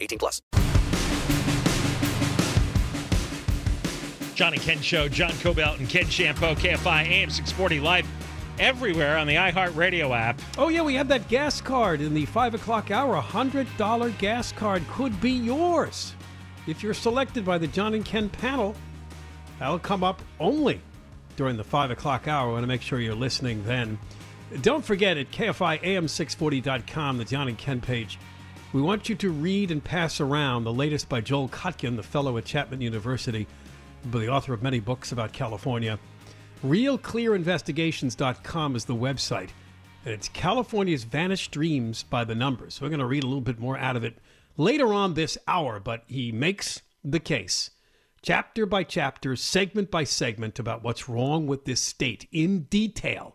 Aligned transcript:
18 0.00 0.18
plus. 0.18 0.42
John 4.34 4.52
and 4.52 4.62
Ken 4.62 4.80
Show. 4.80 5.08
John 5.08 5.32
Kobylt 5.32 5.78
and 5.78 5.88
Ken 5.88 6.04
Chiampou. 6.04 6.54
KFI 6.54 7.06
AM 7.06 7.30
640 7.30 7.80
live 7.80 8.06
everywhere 8.58 9.16
on 9.16 9.26
the 9.26 9.34
iHeartRadio 9.34 10.16
app. 10.16 10.40
Oh, 10.56 10.68
yeah, 10.68 10.82
we 10.82 10.94
have 10.94 11.08
that 11.08 11.28
gas 11.28 11.60
card 11.60 12.00
in 12.00 12.14
the 12.14 12.26
5 12.26 12.54
o'clock 12.54 12.90
hour. 12.90 13.16
A 13.16 13.22
$100 13.22 14.18
gas 14.18 14.52
card 14.52 14.86
could 14.88 15.20
be 15.20 15.32
yours 15.32 16.14
if 16.66 16.82
you're 16.82 16.94
selected 16.94 17.44
by 17.44 17.58
the 17.58 17.66
John 17.66 17.94
and 17.94 18.04
Ken 18.04 18.28
panel– 18.28 18.74
That'll 19.58 19.78
come 19.78 20.04
up 20.04 20.22
only 20.38 20.80
during 21.36 21.56
the 21.56 21.64
5 21.64 21.90
o'clock 21.90 22.28
hour. 22.28 22.50
I 22.50 22.52
want 22.52 22.62
to 22.62 22.68
make 22.68 22.82
sure 22.82 23.00
you're 23.00 23.14
listening 23.14 23.64
then. 23.64 23.98
Don't 24.62 24.84
forget 24.84 25.18
at 25.18 25.30
KFIAM640.com, 25.30 27.18
the 27.18 27.24
John 27.24 27.48
and 27.48 27.58
Ken 27.58 27.80
page, 27.80 28.18
we 28.72 28.82
want 28.82 29.08
you 29.08 29.14
to 29.14 29.30
read 29.30 29.70
and 29.70 29.82
pass 29.82 30.20
around 30.20 30.64
the 30.64 30.72
latest 30.72 31.08
by 31.08 31.22
Joel 31.22 31.48
Kotkin, 31.48 31.96
the 31.96 32.02
fellow 32.02 32.36
at 32.36 32.44
Chapman 32.44 32.82
University, 32.82 33.46
the 34.10 34.28
author 34.28 34.52
of 34.52 34.62
many 34.62 34.78
books 34.78 35.12
about 35.12 35.32
California. 35.32 35.98
RealClearInvestigations.com 36.64 38.76
is 38.76 38.84
the 38.84 38.94
website, 38.94 39.48
and 40.04 40.12
it's 40.12 40.28
California's 40.28 41.04
Vanished 41.04 41.50
Dreams 41.50 42.02
by 42.02 42.24
the 42.24 42.34
numbers. 42.34 42.78
We're 42.80 42.90
going 42.90 43.00
to 43.00 43.06
read 43.06 43.24
a 43.24 43.26
little 43.26 43.40
bit 43.40 43.58
more 43.58 43.78
out 43.78 43.96
of 43.96 44.04
it 44.04 44.18
later 44.58 44.92
on 44.92 45.14
this 45.14 45.38
hour, 45.46 45.80
but 45.80 46.04
he 46.06 46.30
makes 46.30 46.82
the 47.02 47.20
case 47.20 47.70
chapter 48.20 48.66
by 48.66 48.84
chapter, 48.84 49.34
segment 49.34 49.90
by 49.90 50.04
segment, 50.04 50.58
about 50.58 50.82
what's 50.82 51.08
wrong 51.08 51.46
with 51.46 51.64
this 51.64 51.80
state 51.80 52.28
in 52.32 52.64
detail. 52.64 53.34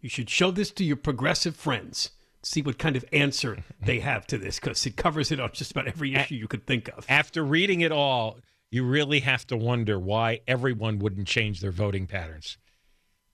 You 0.00 0.08
should 0.08 0.30
show 0.30 0.50
this 0.50 0.70
to 0.72 0.84
your 0.84 0.96
progressive 0.96 1.56
friends. 1.56 2.10
See 2.42 2.62
what 2.62 2.78
kind 2.78 2.96
of 2.96 3.04
answer 3.12 3.62
they 3.84 4.00
have 4.00 4.26
to 4.28 4.38
this 4.38 4.58
because 4.58 4.86
it 4.86 4.96
covers 4.96 5.30
it 5.30 5.38
on 5.40 5.50
just 5.52 5.72
about 5.72 5.86
every 5.86 6.14
issue 6.14 6.36
you 6.36 6.48
could 6.48 6.66
think 6.66 6.88
of. 6.88 7.04
After 7.08 7.44
reading 7.44 7.82
it 7.82 7.92
all, 7.92 8.38
you 8.70 8.84
really 8.84 9.20
have 9.20 9.46
to 9.48 9.56
wonder 9.56 9.98
why 9.98 10.40
everyone 10.46 11.00
wouldn't 11.00 11.28
change 11.28 11.60
their 11.60 11.72
voting 11.72 12.06
patterns 12.06 12.56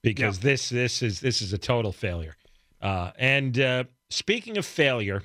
because 0.03 0.39
yeah. 0.39 0.51
this 0.51 0.69
this 0.71 1.03
is 1.03 1.21
this 1.21 1.43
is 1.43 1.53
a 1.53 1.59
total 1.59 1.93
failure. 1.93 2.37
Uh, 2.81 3.11
and 3.19 3.59
uh, 3.59 3.85
speaking 4.11 4.57
of 4.57 4.65
failure, 4.65 5.23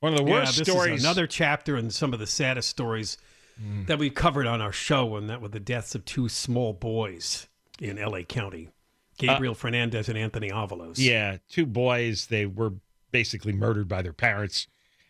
one 0.00 0.12
of 0.12 0.18
the 0.18 0.24
worst 0.24 0.58
yeah, 0.58 0.64
stories. 0.64 1.02
another 1.02 1.26
chapter 1.26 1.76
in 1.76 1.90
some 1.90 2.12
of 2.12 2.18
the 2.18 2.26
saddest 2.26 2.68
stories 2.68 3.18
mm. 3.60 3.86
that 3.86 3.98
we 3.98 4.10
covered 4.10 4.46
on 4.46 4.60
our 4.60 4.72
show, 4.72 5.16
and 5.16 5.28
that 5.28 5.40
were 5.40 5.48
the 5.48 5.60
deaths 5.60 5.94
of 5.94 6.04
two 6.04 6.28
small 6.28 6.72
boys 6.72 7.48
in 7.80 7.98
L.A. 7.98 8.24
County, 8.24 8.70
Gabriel 9.18 9.52
uh, 9.52 9.56
Fernandez 9.56 10.08
and 10.08 10.16
Anthony 10.16 10.50
Avalos. 10.50 10.98
Yeah, 10.98 11.38
two 11.48 11.66
boys. 11.66 12.26
They 12.26 12.46
were 12.46 12.74
basically 13.16 13.54
murdered 13.54 13.88
by 13.88 14.02
their 14.02 14.12
parents, 14.12 14.66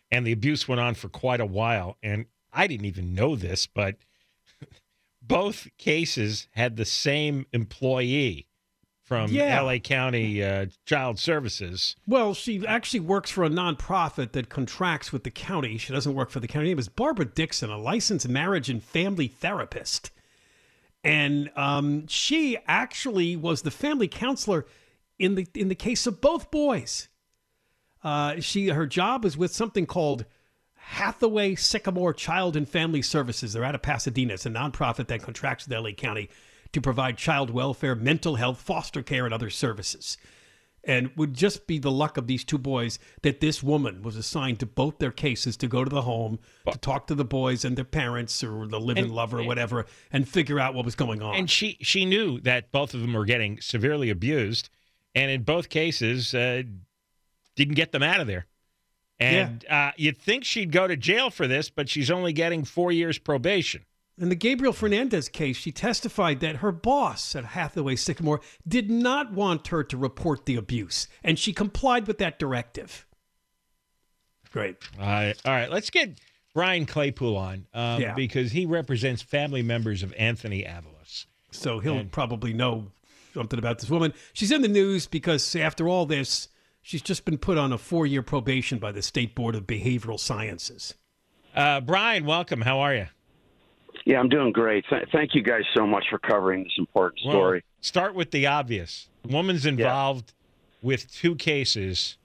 and 0.09 0.25
the 0.25 0.31
abuse 0.31 0.65
went 0.65 0.79
on 0.79 0.93
for 0.93 1.09
quite 1.09 1.41
a 1.41 1.45
while. 1.45 1.97
And 2.01 2.25
I 2.53 2.65
didn't 2.65 2.85
even 2.85 3.13
know 3.13 3.35
this, 3.35 3.67
but 3.67 3.97
both 5.21 5.67
cases 5.77 6.47
had 6.51 6.77
the 6.77 6.85
same 6.85 7.45
employee 7.51 8.47
from 9.03 9.29
yeah. 9.29 9.59
LA 9.59 9.79
County 9.79 10.41
uh, 10.41 10.67
Child 10.85 11.19
Services. 11.19 11.97
Well, 12.07 12.33
she 12.33 12.65
actually 12.65 13.01
works 13.01 13.29
for 13.29 13.43
a 13.43 13.49
nonprofit 13.49 14.31
that 14.31 14.47
contracts 14.47 15.11
with 15.11 15.25
the 15.25 15.29
county. 15.29 15.77
She 15.77 15.91
doesn't 15.91 16.13
work 16.13 16.29
for 16.29 16.39
the 16.39 16.47
county. 16.47 16.67
Her 16.67 16.71
name 16.71 16.79
is 16.79 16.87
Barbara 16.87 17.25
Dixon, 17.25 17.69
a 17.69 17.77
licensed 17.77 18.29
marriage 18.29 18.69
and 18.69 18.81
family 18.81 19.27
therapist. 19.27 20.11
And 21.03 21.51
um, 21.57 22.07
she 22.07 22.57
actually 22.69 23.35
was 23.35 23.63
the 23.63 23.71
family 23.71 24.07
counselor 24.07 24.65
in 25.19 25.35
the 25.35 25.45
in 25.53 25.67
the 25.67 25.75
case 25.75 26.07
of 26.07 26.21
both 26.21 26.49
boys. 26.51 27.09
Uh, 28.03 28.39
she 28.39 28.69
her 28.69 28.85
job 28.85 29.25
is 29.25 29.37
with 29.37 29.53
something 29.53 29.85
called 29.85 30.25
Hathaway 30.75 31.55
Sycamore 31.55 32.13
Child 32.13 32.55
and 32.55 32.67
Family 32.67 33.01
Services. 33.01 33.53
They're 33.53 33.63
out 33.63 33.75
of 33.75 33.81
Pasadena. 33.81 34.35
It's 34.35 34.45
a 34.45 34.49
nonprofit 34.49 35.07
that 35.07 35.21
contracts 35.21 35.67
with 35.67 35.77
LA 35.77 35.91
County 35.91 36.29
to 36.71 36.81
provide 36.81 37.17
child 37.17 37.49
welfare, 37.49 37.95
mental 37.95 38.35
health, 38.35 38.61
foster 38.61 39.01
care, 39.01 39.25
and 39.25 39.33
other 39.33 39.49
services. 39.49 40.17
And 40.83 41.11
would 41.17 41.33
just 41.33 41.67
be 41.67 41.79
the 41.79 41.91
luck 41.91 42.15
of 42.15 42.27
these 42.27 42.45
two 42.45 42.57
boys 42.57 42.97
that 43.21 43.41
this 43.41 43.61
woman 43.61 44.01
was 44.01 44.15
assigned 44.15 44.59
to 44.61 44.65
both 44.65 44.99
their 44.99 45.11
cases 45.11 45.57
to 45.57 45.67
go 45.67 45.83
to 45.83 45.89
the 45.89 46.03
home 46.03 46.39
to 46.71 46.77
talk 46.77 47.07
to 47.07 47.15
the 47.15 47.25
boys 47.25 47.65
and 47.65 47.75
their 47.75 47.83
parents 47.83 48.41
or 48.41 48.67
the 48.67 48.79
living 48.79 49.09
lover 49.09 49.39
or 49.39 49.43
whatever 49.43 49.85
and 50.13 50.29
figure 50.29 50.59
out 50.59 50.73
what 50.73 50.85
was 50.85 50.95
going 50.95 51.21
on. 51.21 51.35
And 51.35 51.49
she 51.49 51.77
she 51.81 52.05
knew 52.05 52.39
that 52.41 52.71
both 52.71 52.93
of 52.93 53.01
them 53.01 53.13
were 53.13 53.25
getting 53.25 53.59
severely 53.59 54.09
abused, 54.09 54.69
and 55.13 55.29
in 55.29 55.43
both 55.43 55.67
cases 55.67 56.33
uh, 56.33 56.63
didn't 57.57 57.75
get 57.75 57.91
them 57.91 58.03
out 58.03 58.21
of 58.21 58.27
there. 58.27 58.45
And 59.19 59.65
yeah. 59.67 59.87
uh, 59.87 59.91
you'd 59.97 60.17
think 60.17 60.45
she'd 60.45 60.71
go 60.71 60.87
to 60.87 60.95
jail 60.95 61.29
for 61.29 61.47
this, 61.47 61.69
but 61.69 61.89
she's 61.89 62.09
only 62.09 62.31
getting 62.31 62.63
four 62.63 62.91
years 62.91 63.17
probation. 63.17 63.83
In 64.19 64.29
the 64.29 64.35
Gabriel 64.35 64.73
Fernandez 64.73 65.27
case, 65.27 65.57
she 65.57 65.71
testified 65.71 66.39
that 66.39 66.57
her 66.57 66.71
boss 66.71 67.35
at 67.35 67.45
Hathaway 67.45 67.95
Sycamore 67.95 68.41
did 68.67 68.89
not 68.89 69.33
want 69.33 69.67
her 69.67 69.83
to 69.83 69.97
report 69.97 70.45
the 70.45 70.55
abuse, 70.55 71.07
and 71.23 71.37
she 71.37 71.53
complied 71.53 72.07
with 72.07 72.17
that 72.19 72.39
directive. 72.39 73.05
Great. 74.51 74.77
All 74.99 75.05
right, 75.05 75.35
all 75.45 75.51
right. 75.51 75.69
Let's 75.69 75.89
get 75.91 76.19
Brian 76.53 76.87
Claypool 76.87 77.37
on 77.37 77.67
um, 77.73 78.01
yeah. 78.01 78.15
because 78.15 78.51
he 78.51 78.65
represents 78.65 79.21
family 79.21 79.61
members 79.61 80.01
of 80.01 80.13
Anthony 80.17 80.63
Avalos. 80.63 81.25
So 81.51 81.79
he'll 81.79 81.97
and, 81.97 82.11
probably 82.11 82.53
know 82.53 82.87
something 83.35 83.59
about 83.59 83.79
this 83.79 83.89
woman. 83.89 84.13
She's 84.33 84.51
in 84.51 84.63
the 84.63 84.67
news 84.67 85.05
because 85.05 85.55
after 85.55 85.87
all 85.87 86.07
this, 86.07 86.49
she's 86.87 87.01
just 87.01 87.25
been 87.25 87.37
put 87.37 87.57
on 87.57 87.73
a 87.73 87.77
four-year 87.77 88.21
probation 88.21 88.79
by 88.79 88.93
the 88.93 89.01
State 89.01 89.35
Board 89.35 89.55
of 89.55 89.67
Behavioral 89.67 90.17
Sciences. 90.17 90.93
Uh, 91.53 91.81
Brian, 91.81 92.25
welcome. 92.25 92.61
How 92.61 92.79
are 92.79 92.95
you? 92.95 93.07
Yeah, 94.05 94.19
I'm 94.19 94.29
doing 94.29 94.53
great. 94.53 94.85
Th- 94.89 95.05
thank 95.11 95.35
you 95.35 95.41
guys 95.41 95.63
so 95.75 95.85
much 95.85 96.05
for 96.09 96.17
covering 96.17 96.63
this 96.63 96.75
important 96.77 97.19
story. 97.19 97.57
Well, 97.57 97.81
start 97.81 98.15
with 98.15 98.31
the 98.31 98.47
obvious. 98.47 99.09
The 99.23 99.33
woman's 99.33 99.65
involved 99.65 100.31
yeah. 100.31 100.87
with 100.87 101.11
two 101.11 101.35
cases 101.35 102.17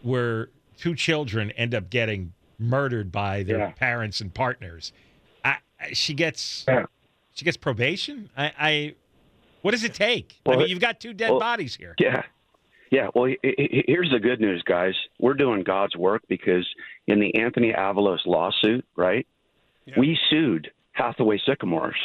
where 0.00 0.48
two 0.78 0.94
children 0.94 1.50
end 1.50 1.74
up 1.74 1.90
getting 1.90 2.32
murdered 2.58 3.12
by 3.12 3.42
their 3.42 3.58
yeah. 3.58 3.70
parents 3.72 4.22
and 4.22 4.32
partners. 4.32 4.90
I, 5.44 5.58
I, 5.78 5.92
she 5.92 6.14
gets 6.14 6.64
yeah. 6.66 6.86
she 7.34 7.44
gets 7.44 7.58
probation. 7.58 8.30
I, 8.36 8.52
I 8.58 8.94
what 9.60 9.72
does 9.72 9.84
it 9.84 9.92
take? 9.92 10.40
Well, 10.46 10.56
I 10.56 10.60
mean, 10.60 10.70
you've 10.70 10.80
got 10.80 10.98
two 10.98 11.12
dead 11.12 11.30
well, 11.30 11.40
bodies 11.40 11.76
here. 11.76 11.94
Yeah. 11.98 12.22
Yeah, 12.90 13.08
well, 13.14 13.32
here's 13.42 14.10
the 14.10 14.18
good 14.18 14.40
news, 14.40 14.62
guys. 14.62 14.94
We're 15.18 15.34
doing 15.34 15.62
God's 15.62 15.96
work 15.96 16.22
because 16.28 16.66
in 17.06 17.20
the 17.20 17.34
Anthony 17.40 17.72
Avalos 17.72 18.24
lawsuit, 18.26 18.84
right? 18.96 19.26
We 19.96 20.18
sued 20.28 20.70
Hathaway 20.92 21.40
Sycamores, 21.46 21.96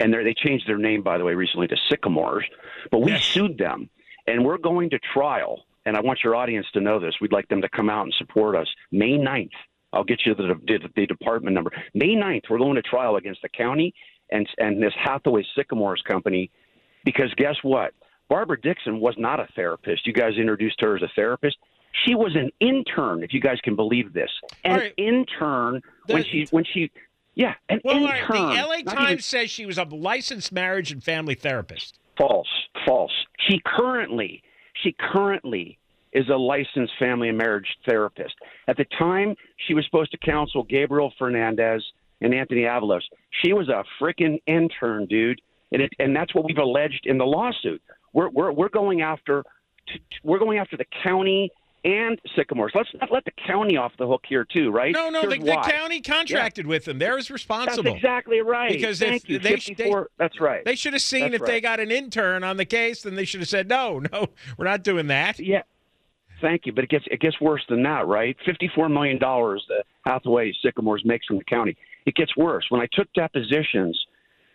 and 0.00 0.12
they 0.12 0.34
changed 0.34 0.68
their 0.68 0.78
name, 0.78 1.02
by 1.02 1.18
the 1.18 1.24
way, 1.24 1.34
recently 1.34 1.66
to 1.68 1.76
Sycamores. 1.88 2.44
But 2.90 3.00
we 3.00 3.12
yes. 3.12 3.24
sued 3.24 3.58
them, 3.58 3.88
and 4.26 4.44
we're 4.44 4.58
going 4.58 4.90
to 4.90 4.98
trial. 4.98 5.64
And 5.86 5.96
I 5.96 6.00
want 6.00 6.20
your 6.24 6.34
audience 6.34 6.66
to 6.72 6.80
know 6.80 6.98
this. 6.98 7.14
We'd 7.20 7.32
like 7.32 7.48
them 7.48 7.62
to 7.62 7.68
come 7.68 7.90
out 7.90 8.04
and 8.04 8.14
support 8.14 8.56
us 8.56 8.66
May 8.90 9.18
9th. 9.18 9.50
I'll 9.92 10.04
get 10.04 10.20
you 10.26 10.34
the, 10.34 10.54
the, 10.66 10.88
the 10.96 11.06
department 11.06 11.54
number. 11.54 11.70
May 11.94 12.14
9th, 12.14 12.50
we're 12.50 12.58
going 12.58 12.74
to 12.74 12.82
trial 12.82 13.16
against 13.16 13.42
the 13.42 13.48
county 13.48 13.94
and 14.30 14.48
and 14.58 14.82
this 14.82 14.92
Hathaway 14.96 15.44
Sycamores 15.56 16.02
company, 16.06 16.50
because 17.04 17.32
guess 17.36 17.56
what? 17.62 17.92
Barbara 18.34 18.60
Dixon 18.60 18.98
was 18.98 19.14
not 19.16 19.38
a 19.38 19.46
therapist. 19.54 20.08
You 20.08 20.12
guys 20.12 20.32
introduced 20.36 20.80
her 20.80 20.96
as 20.96 21.02
a 21.02 21.08
therapist. 21.14 21.56
She 22.04 22.16
was 22.16 22.34
an 22.34 22.50
intern, 22.58 23.22
if 23.22 23.32
you 23.32 23.40
guys 23.40 23.58
can 23.62 23.76
believe 23.76 24.12
this. 24.12 24.28
An 24.64 24.76
right. 24.76 24.94
intern 24.96 25.80
the, 26.08 26.14
when 26.14 26.24
she 26.24 26.48
when 26.50 26.64
she 26.64 26.90
yeah, 27.36 27.54
an 27.68 27.80
well, 27.84 27.94
intern. 27.94 28.26
Right. 28.28 28.56
The 28.56 28.90
LA 28.90 28.92
Times 28.92 29.10
even... 29.10 29.22
says 29.22 29.50
she 29.50 29.66
was 29.66 29.78
a 29.78 29.84
licensed 29.84 30.50
marriage 30.50 30.90
and 30.90 31.00
family 31.00 31.36
therapist. 31.36 32.00
False, 32.18 32.48
false. 32.84 33.12
She 33.48 33.60
currently, 33.64 34.42
she 34.82 34.96
currently 34.98 35.78
is 36.12 36.28
a 36.28 36.36
licensed 36.36 36.94
family 36.98 37.28
and 37.28 37.38
marriage 37.38 37.68
therapist. 37.86 38.34
At 38.66 38.76
the 38.76 38.86
time 38.98 39.36
she 39.64 39.74
was 39.74 39.84
supposed 39.84 40.10
to 40.10 40.18
counsel 40.18 40.64
Gabriel 40.64 41.12
Fernandez 41.20 41.84
and 42.20 42.34
Anthony 42.34 42.62
Avalos, 42.62 43.02
she 43.44 43.52
was 43.52 43.68
a 43.68 43.84
freaking 44.02 44.42
intern, 44.48 45.06
dude. 45.06 45.40
And 45.70 45.82
it, 45.82 45.92
and 46.00 46.16
that's 46.16 46.34
what 46.34 46.44
we've 46.44 46.58
alleged 46.58 47.02
in 47.04 47.18
the 47.18 47.24
lawsuit. 47.24 47.80
We're 48.14 48.30
we're 48.30 48.52
we're 48.52 48.68
going 48.70 49.02
after 49.02 49.44
we're 50.22 50.38
going 50.38 50.58
after 50.58 50.78
the 50.78 50.86
county 51.02 51.50
and 51.84 52.18
Sycamores. 52.34 52.72
Let's 52.74 52.88
not 52.98 53.12
let 53.12 53.24
the 53.26 53.32
county 53.46 53.76
off 53.76 53.92
the 53.98 54.06
hook 54.06 54.22
here 54.26 54.46
too, 54.50 54.70
right? 54.70 54.92
No, 54.92 55.10
no, 55.10 55.28
the, 55.28 55.36
the, 55.36 55.62
county 55.68 56.00
contracted 56.00 56.64
yeah. 56.64 56.70
with 56.70 56.86
them. 56.86 56.98
They're 56.98 57.14
responsible. 57.16 57.82
That's 57.82 57.96
exactly 57.96 58.40
right. 58.40 58.72
Because 58.72 58.98
Thank 59.00 59.28
if 59.28 59.42
they, 59.42 59.74
they, 59.74 59.94
that's 60.18 60.40
right. 60.40 60.64
They 60.64 60.76
should 60.76 60.94
have 60.94 61.02
seen 61.02 61.22
that's 61.22 61.34
if 61.34 61.40
right. 61.42 61.48
they 61.48 61.60
got 61.60 61.80
an 61.80 61.90
intern 61.90 62.42
on 62.42 62.56
the 62.56 62.64
case, 62.64 63.02
then 63.02 63.16
they 63.16 63.26
should 63.26 63.40
have 63.40 63.48
said, 63.48 63.68
"No, 63.68 63.98
no, 63.98 64.28
we're 64.56 64.64
not 64.64 64.82
doing 64.82 65.08
that." 65.08 65.38
Yeah. 65.38 65.62
Thank 66.40 66.66
you, 66.66 66.72
but 66.72 66.84
it 66.84 66.90
gets 66.90 67.04
it 67.10 67.20
gets 67.20 67.40
worse 67.40 67.64
than 67.68 67.82
that, 67.84 68.06
right? 68.06 68.36
Fifty-four 68.44 68.88
million 68.88 69.18
dollars 69.18 69.64
that 69.68 69.84
Hathaway 70.04 70.52
Sycamores 70.62 71.02
makes 71.04 71.26
from 71.26 71.38
the 71.38 71.44
county. 71.44 71.76
It 72.06 72.14
gets 72.14 72.36
worse. 72.36 72.66
When 72.70 72.80
I 72.80 72.88
took 72.92 73.12
depositions 73.14 73.98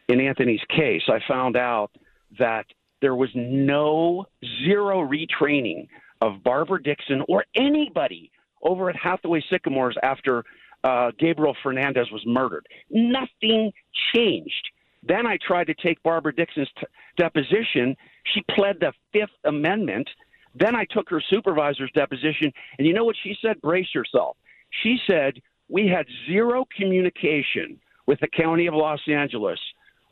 in 0.07 0.19
Anthony's 0.19 0.61
case, 0.69 1.03
I 1.07 1.19
found 1.27 1.55
out 1.55 1.91
that 2.37 2.65
there 3.01 3.15
was 3.15 3.29
no 3.35 4.25
zero 4.65 5.07
retraining 5.07 5.87
of 6.21 6.43
Barbara 6.43 6.81
Dixon 6.81 7.23
or 7.27 7.45
anybody 7.55 8.31
over 8.61 8.89
at 8.89 8.95
Hathaway 8.95 9.43
Sycamores 9.49 9.95
after 10.03 10.43
uh, 10.83 11.11
Gabriel 11.17 11.55
Fernandez 11.63 12.07
was 12.11 12.23
murdered. 12.25 12.65
Nothing 12.89 13.71
changed. 14.13 14.69
Then 15.03 15.25
I 15.25 15.37
tried 15.45 15.67
to 15.67 15.73
take 15.73 16.01
Barbara 16.03 16.35
Dixon's 16.35 16.69
t- 16.77 16.85
deposition. 17.17 17.95
She 18.33 18.41
pled 18.53 18.77
the 18.79 18.91
Fifth 19.13 19.29
Amendment. 19.45 20.09
Then 20.55 20.75
I 20.75 20.85
took 20.85 21.09
her 21.09 21.21
supervisor's 21.29 21.91
deposition, 21.93 22.51
and 22.77 22.87
you 22.87 22.93
know 22.93 23.05
what 23.05 23.15
she 23.23 23.35
said? 23.41 23.61
Brace 23.61 23.93
yourself. 23.93 24.35
She 24.83 24.97
said 25.07 25.41
we 25.69 25.87
had 25.87 26.05
zero 26.27 26.65
communication 26.75 27.79
with 28.07 28.19
the 28.19 28.27
County 28.27 28.67
of 28.67 28.73
Los 28.73 28.99
Angeles 29.07 29.59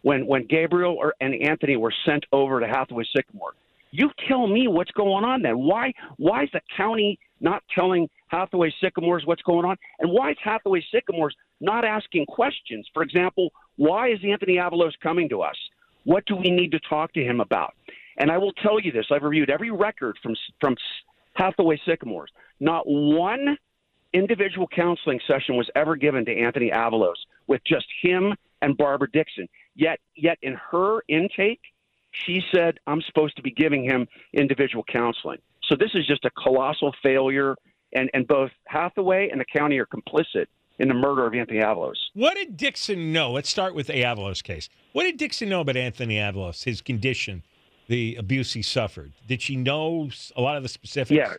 when 0.07 0.25
when 0.25 0.47
Gabriel 0.47 0.95
or, 0.97 1.13
and 1.19 1.35
Anthony 1.43 1.75
were 1.75 1.93
sent 2.05 2.25
over 2.31 2.61
to 2.61 2.67
Hathaway 2.67 3.03
Sycamore. 3.13 3.51
You 3.91 4.09
tell 4.29 4.47
me 4.47 4.69
what's 4.69 4.91
going 4.91 5.25
on 5.25 5.41
then. 5.41 5.57
Why 5.57 5.91
why 6.15 6.43
is 6.43 6.49
the 6.53 6.61
county 6.77 7.19
not 7.41 7.61
telling 7.75 8.09
Hathaway 8.29 8.73
Sycamores 8.81 9.23
what's 9.25 9.41
going 9.41 9.65
on? 9.65 9.75
And 9.99 10.09
why 10.09 10.31
is 10.31 10.37
Hathaway 10.41 10.81
Sycamores 10.93 11.35
not 11.59 11.83
asking 11.83 12.25
questions? 12.27 12.87
For 12.93 13.03
example, 13.03 13.51
why 13.75 14.09
is 14.11 14.19
Anthony 14.23 14.55
Avalos 14.55 14.93
coming 15.03 15.27
to 15.27 15.41
us? 15.41 15.57
What 16.05 16.25
do 16.25 16.37
we 16.37 16.51
need 16.51 16.71
to 16.71 16.79
talk 16.79 17.11
to 17.13 17.21
him 17.21 17.41
about? 17.41 17.73
And 18.17 18.31
I 18.31 18.37
will 18.37 18.53
tell 18.53 18.79
you 18.79 18.93
this: 18.93 19.07
I've 19.11 19.23
reviewed 19.23 19.49
every 19.49 19.71
record 19.71 20.17
from 20.23 20.35
from 20.61 20.77
Hathaway 21.33 21.81
Sycamores. 21.85 22.31
Not 22.61 22.83
one 22.85 23.57
individual 24.13 24.69
counseling 24.73 25.19
session 25.27 25.57
was 25.57 25.69
ever 25.75 25.97
given 25.97 26.23
to 26.25 26.33
Anthony 26.33 26.71
Avalos 26.73 27.19
with 27.47 27.61
just 27.65 27.87
him 28.01 28.33
and 28.61 28.77
Barbara 28.77 29.09
Dixon. 29.11 29.47
Yet, 29.77 29.99
yet 30.15 30.37
in 30.41 30.57
her 30.71 31.01
intake, 31.07 31.61
she 32.11 32.43
said, 32.53 32.79
I'm 32.87 33.01
supposed 33.03 33.35
to 33.37 33.43
be 33.43 33.51
giving 33.51 33.83
him 33.83 34.07
individual 34.33 34.83
counseling. 34.91 35.37
So 35.69 35.75
this 35.75 35.91
is 35.93 36.05
just 36.07 36.25
a 36.25 36.31
colossal 36.31 36.93
failure, 37.03 37.55
and, 37.93 38.09
and 38.13 38.27
both 38.27 38.49
Hathaway 38.65 39.29
and 39.29 39.39
the 39.39 39.45
county 39.45 39.77
are 39.77 39.85
complicit 39.85 40.47
in 40.79 40.87
the 40.87 40.93
murder 40.93 41.27
of 41.27 41.33
Anthony 41.35 41.59
Avalos. 41.59 41.95
What 42.13 42.35
did 42.35 42.57
Dixon 42.57 43.13
know? 43.13 43.31
Let's 43.31 43.49
start 43.49 43.75
with 43.75 43.87
the 43.87 43.93
Avalos 43.93 44.41
case. 44.43 44.67
What 44.93 45.03
did 45.03 45.17
Dixon 45.17 45.49
know 45.49 45.61
about 45.61 45.77
Anthony 45.77 46.15
Avalos, 46.15 46.63
his 46.63 46.81
condition, 46.81 47.43
the 47.87 48.15
abuse 48.15 48.53
he 48.53 48.63
suffered? 48.63 49.13
Did 49.27 49.43
she 49.43 49.55
know 49.55 50.09
a 50.35 50.41
lot 50.41 50.57
of 50.57 50.63
the 50.63 50.69
specifics? 50.69 51.15
Yeah. 51.15 51.35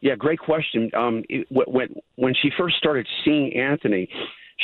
Yeah, 0.00 0.16
great 0.16 0.38
question. 0.38 0.90
Um, 0.94 1.24
it, 1.30 1.46
when 1.50 1.94
when 2.16 2.34
she 2.34 2.50
first 2.58 2.76
started 2.76 3.08
seeing 3.24 3.56
Anthony, 3.56 4.06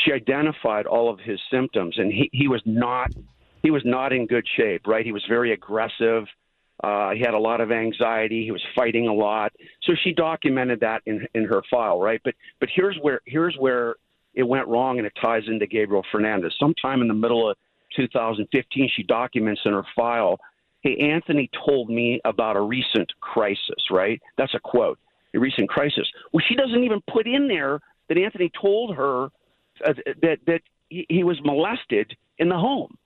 she 0.05 0.13
identified 0.13 0.87
all 0.87 1.11
of 1.11 1.19
his 1.21 1.41
symptoms, 1.51 1.99
and 1.99 2.13
he, 2.13 2.31
he 2.33 2.49
was 2.49 2.63
not 2.65 3.13
he 3.63 3.71
was 3.71 3.83
not 3.85 4.13
in 4.13 4.27
good 4.27 4.47
shape. 4.57 4.87
Right, 4.87 5.05
he 5.05 5.13
was 5.13 5.25
very 5.29 5.53
aggressive. 5.53 6.25
Uh, 6.83 7.11
he 7.11 7.21
had 7.21 7.35
a 7.35 7.39
lot 7.39 7.61
of 7.61 7.71
anxiety. 7.71 8.43
He 8.45 8.53
was 8.53 8.63
fighting 8.75 9.07
a 9.07 9.13
lot. 9.13 9.53
So 9.83 9.93
she 10.03 10.13
documented 10.13 10.81
that 10.81 11.03
in 11.07 11.27
in 11.35 11.45
her 11.45 11.63
file. 11.71 12.01
Right, 12.01 12.21
but 12.25 12.35
but 12.59 12.69
here's 12.75 12.97
where 13.01 13.21
here's 13.27 13.57
where 13.57 13.97
it 14.35 14.45
went 14.45 14.69
wrong, 14.69 14.99
and 14.99 15.07
it 15.07 15.13
ties 15.21 15.43
into 15.49 15.67
Gabriel 15.67 16.05
Fernandez. 16.13 16.55
Sometime 16.59 17.03
in 17.03 17.09
the 17.09 17.15
middle 17.15 17.51
of 17.51 17.57
2015, 17.97 18.91
she 18.95 19.03
documents 19.03 19.61
in 19.65 19.73
her 19.73 19.85
file. 19.97 20.39
Hey, 20.83 20.97
Anthony 21.13 21.51
told 21.67 21.91
me 21.91 22.23
about 22.25 22.57
a 22.57 22.61
recent 22.61 23.13
crisis, 23.21 23.91
right? 23.91 24.19
That's 24.39 24.55
a 24.55 24.61
quote 24.61 24.99
a 25.35 25.39
recent 25.39 25.69
crisis. 25.69 26.09
Well, 26.33 26.43
she 26.49 26.55
doesn't 26.55 26.83
even 26.83 27.01
put 27.11 27.27
in 27.27 27.49
there 27.49 27.81
that 28.09 28.19
Anthony 28.19 28.51
told 28.61 28.97
her 28.97 29.29
uh, 29.87 29.93
that 30.23 30.39
that 30.47 30.63
he, 30.89 31.25
was 31.25 31.39
molested 31.45 32.17
in 32.39 32.49
the 32.49 32.57
home. 32.57 32.97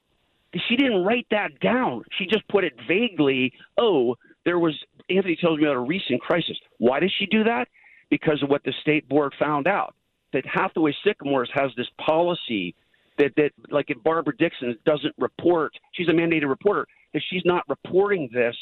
She 0.69 0.77
didn't 0.77 1.05
write 1.05 1.27
that 1.31 1.59
down. 1.61 2.05
She 2.19 2.27
just 2.27 2.47
put 2.49 2.65
it 2.65 2.73
vaguely. 2.89 3.53
Oh, 3.77 4.17
there 4.45 4.59
was 4.59 4.75
Anthony 5.11 5.37
tells 5.37 5.59
me 5.59 5.65
about 5.65 5.77
a 5.77 5.81
recent 5.81 6.21
crisis. 6.21 6.57
Why 6.79 7.01
does 7.01 7.13
she 7.19 7.27
do 7.27 7.45
that? 7.45 7.69
Because 8.11 8.43
of 8.43 8.49
what 8.49 8.63
the 8.65 8.73
state 8.81 9.09
board 9.09 9.35
found 9.39 9.67
out 9.67 9.95
that 10.33 10.45
Hathaway 10.47 10.95
Sycamores 11.05 11.51
has 11.55 11.71
this 11.77 11.87
policy 12.05 12.75
that 13.19 13.33
that 13.37 13.51
like 13.71 13.87
if 13.91 14.03
Barbara 14.03 14.37
Dixon 14.37 14.77
doesn't 14.87 15.15
report, 15.19 15.73
she's 15.93 16.09
a 16.09 16.13
mandated 16.13 16.49
reporter. 16.49 16.87
If 17.13 17.23
she's 17.31 17.45
not 17.45 17.65
reporting 17.69 18.29
this 18.33 18.57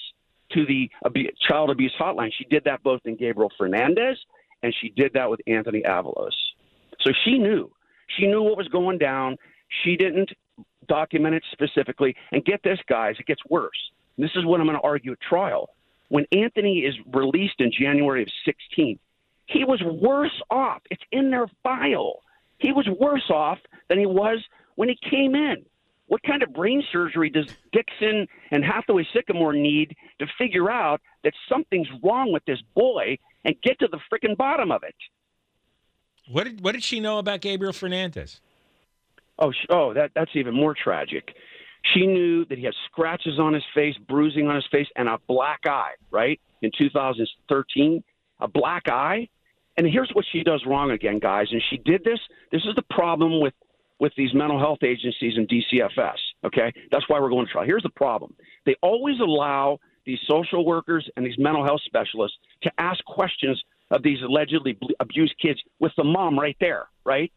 to 0.53 0.67
the 0.67 0.91
child 1.49 1.71
abuse 1.71 1.95
hotline. 1.99 2.31
She 2.37 2.45
did 2.45 2.65
that 2.65 2.83
both 2.83 3.01
in 3.05 3.17
Gabriel 3.17 3.51
Fernandez 3.57 4.19
and 4.63 4.75
she 4.81 4.91
did 4.91 5.13
that 5.15 5.29
with 5.29 5.41
Anthony 5.47 5.83
Avalos. 5.83 6.31
So 7.01 7.13
she 7.25 7.39
knew. 7.39 7.71
She 8.17 8.27
knew 8.27 8.43
what 8.43 8.57
was 8.57 8.69
going 8.69 8.99
down. 8.99 9.37
She 9.85 9.97
didn't 9.97 10.31
document 10.89 11.35
it 11.35 11.45
specifically. 11.53 12.17
And 12.31 12.45
get 12.45 12.63
this, 12.63 12.79
guys, 12.89 13.17
it 13.19 13.27
gets 13.27 13.43
worse. 13.49 13.91
This 14.19 14.31
is 14.37 14.45
what 14.45 14.61
I'm 14.61 14.67
going 14.67 14.79
to 14.79 14.85
argue 14.85 15.13
at 15.13 15.21
trial. 15.21 15.71
When 16.09 16.27
Anthony 16.33 16.81
is 16.81 16.95
released 17.13 17.61
in 17.61 17.73
January 17.73 18.23
of 18.23 18.29
16, 18.45 18.99
he 19.47 19.65
was 19.65 19.83
worse 19.83 20.43
off. 20.51 20.83
It's 20.91 21.03
in 21.11 21.31
their 21.31 21.47
file. 21.63 22.21
He 22.59 22.73
was 22.73 22.87
worse 23.01 23.31
off 23.31 23.59
than 23.89 23.99
he 23.99 24.07
was 24.07 24.39
when 24.75 24.89
he 24.89 24.99
came 25.11 25.35
in. 25.35 25.65
What 26.07 26.23
kind 26.23 26.43
of 26.43 26.53
brain 26.53 26.83
surgery 26.93 27.31
does 27.31 27.47
Dixon 27.73 28.29
and 28.51 28.65
Hathaway 28.65 29.07
Sycamore 29.15 29.55
need 29.55 29.97
to 30.19 30.27
figure 30.37 30.71
out 30.71 31.01
that 31.25 31.33
something's 31.49 31.89
wrong 32.03 32.33
with 32.33 32.45
this 32.45 32.61
boy 32.75 33.19
and 33.45 33.61
get 33.63 33.79
to 33.79 33.89
the 33.89 33.99
freaking 34.13 34.37
bottom 34.37 34.71
of 34.71 34.83
it? 34.83 34.95
What 36.33 36.45
did 36.45 36.65
what 36.65 36.73
did 36.73 36.83
she 36.83 36.99
know 36.99 37.19
about 37.19 37.41
Gabriel 37.43 37.73
Fernandez? 37.73 38.41
Oh, 39.39 39.53
oh, 39.69 39.93
that 39.93 40.13
that's 40.15 40.31
even 40.35 40.55
more 40.55 40.75
tragic. 40.75 41.35
She 41.93 42.07
knew 42.07 42.45
that 42.47 42.59
he 42.59 42.65
had 42.65 42.75
scratches 42.91 43.39
on 43.39 43.53
his 43.55 43.65
face, 43.75 43.97
bruising 44.09 44.47
on 44.49 44.55
his 44.55 44.67
face, 44.71 44.87
and 44.97 45.09
a 45.09 45.19
black 45.29 45.61
eye. 45.67 45.93
Right 46.11 46.41
in 46.63 46.71
2013, 46.77 48.03
a 48.41 48.49
black 48.49 48.89
eye. 48.89 49.29
And 49.77 49.87
here's 49.87 50.11
what 50.13 50.25
she 50.33 50.43
does 50.43 50.63
wrong 50.67 50.91
again, 50.91 51.19
guys. 51.19 51.49
And 51.51 51.63
she 51.71 51.79
did 51.79 52.05
this. 52.05 52.21
This 52.51 52.63
is 52.65 52.75
the 52.77 52.85
problem 52.91 53.41
with 53.41 53.55
with 54.01 54.13
these 54.17 54.33
mental 54.33 54.59
health 54.59 54.83
agencies 54.83 55.35
and 55.37 55.49
DCFS. 55.49 56.17
Okay, 56.45 56.73
that's 56.91 57.09
why 57.09 57.21
we're 57.21 57.31
going 57.31 57.47
to 57.47 57.53
trial. 57.53 57.67
Here's 57.67 57.83
the 57.83 57.91
problem: 57.91 58.35
they 58.65 58.77
always 58.83 59.21
allow 59.21 59.79
these 60.07 60.19
social 60.29 60.65
workers 60.65 61.09
and 61.17 61.27
these 61.27 61.39
mental 61.39 61.65
health 61.65 61.81
specialists 61.85 62.39
to 62.63 62.73
ask 62.79 63.05
questions 63.05 63.63
of 63.93 64.03
these 64.03 64.21
allegedly 64.23 64.77
abused 64.99 65.35
kids 65.41 65.61
with 65.79 65.93
the 65.97 66.05
mom 66.05 66.39
right 66.39 66.57
there, 66.59 66.89
right? 67.05 67.31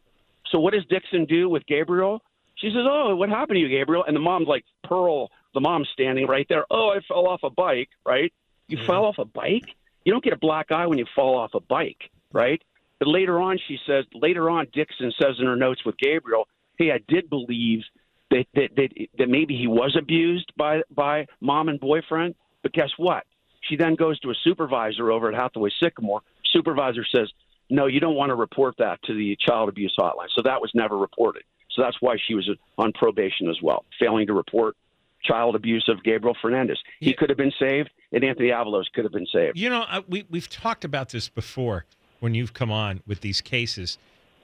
So 0.50 0.58
what 0.58 0.72
does 0.72 0.84
Dixon 0.86 1.26
do 1.26 1.48
with 1.48 1.64
Gabriel? 1.66 2.22
She 2.56 2.68
says, 2.68 2.84
"Oh, 2.88 3.14
what 3.14 3.28
happened 3.28 3.56
to 3.56 3.60
you, 3.60 3.68
Gabriel?" 3.68 4.04
And 4.04 4.16
the 4.16 4.20
mom's 4.20 4.48
like, 4.48 4.64
"Pearl." 4.82 5.30
The 5.54 5.60
mom's 5.60 5.88
standing 5.92 6.26
right 6.26 6.46
there. 6.50 6.66
Oh, 6.70 6.90
I 6.90 7.00
fell 7.08 7.26
off 7.28 7.40
a 7.42 7.50
bike. 7.50 7.88
Right? 8.04 8.32
You 8.68 8.78
mm-hmm. 8.78 8.86
fell 8.86 9.04
off 9.04 9.18
a 9.18 9.24
bike. 9.24 9.74
You 10.04 10.12
don't 10.12 10.24
get 10.24 10.32
a 10.32 10.38
black 10.38 10.70
eye 10.70 10.86
when 10.86 10.98
you 10.98 11.06
fall 11.14 11.36
off 11.38 11.54
a 11.54 11.60
bike, 11.60 12.10
right? 12.32 12.62
But 12.98 13.08
later 13.08 13.40
on, 13.40 13.58
she 13.66 13.78
says, 13.86 14.04
later 14.14 14.48
on, 14.48 14.68
Dixon 14.72 15.12
says 15.20 15.36
in 15.38 15.46
her 15.46 15.56
notes 15.56 15.84
with 15.84 15.98
Gabriel, 15.98 16.46
hey, 16.78 16.92
I 16.92 17.00
did 17.08 17.28
believe 17.28 17.82
that 18.30 18.46
that 18.54 18.68
that, 18.76 18.88
that 19.18 19.28
maybe 19.28 19.56
he 19.56 19.66
was 19.66 19.96
abused 19.98 20.52
by 20.56 20.82
by 20.90 21.26
mom 21.40 21.68
and 21.68 21.80
boyfriend. 21.80 22.34
But 22.62 22.72
guess 22.72 22.90
what? 22.96 23.24
She 23.68 23.76
then 23.76 23.94
goes 23.94 24.18
to 24.20 24.30
a 24.30 24.34
supervisor 24.44 25.10
over 25.10 25.28
at 25.28 25.34
Hathaway 25.34 25.70
Sycamore. 25.82 26.22
Supervisor 26.56 27.04
says, 27.14 27.30
no, 27.68 27.86
you 27.86 28.00
don't 28.00 28.14
want 28.14 28.30
to 28.30 28.34
report 28.34 28.74
that 28.78 29.02
to 29.04 29.14
the 29.14 29.36
child 29.44 29.68
abuse 29.68 29.94
hotline. 29.98 30.28
So 30.34 30.42
that 30.44 30.60
was 30.60 30.70
never 30.74 30.96
reported. 30.96 31.42
So 31.70 31.82
that's 31.82 31.96
why 32.00 32.16
she 32.26 32.34
was 32.34 32.48
on 32.78 32.92
probation 32.92 33.50
as 33.50 33.60
well, 33.62 33.84
failing 34.00 34.26
to 34.28 34.32
report 34.32 34.76
child 35.22 35.56
abuse 35.56 35.86
of 35.88 36.02
Gabriel 36.04 36.36
Fernandez. 36.40 36.78
He 37.00 37.10
yeah. 37.10 37.16
could 37.18 37.28
have 37.28 37.36
been 37.36 37.52
saved, 37.58 37.90
and 38.12 38.24
Anthony 38.24 38.48
Avalos 38.48 38.84
could 38.94 39.04
have 39.04 39.12
been 39.12 39.26
saved. 39.32 39.58
You 39.58 39.68
know, 39.70 39.84
we 40.08 40.24
we've 40.30 40.48
talked 40.48 40.84
about 40.84 41.10
this 41.10 41.28
before 41.28 41.84
when 42.20 42.34
you've 42.34 42.54
come 42.54 42.70
on 42.70 43.02
with 43.06 43.20
these 43.20 43.40
cases. 43.40 43.98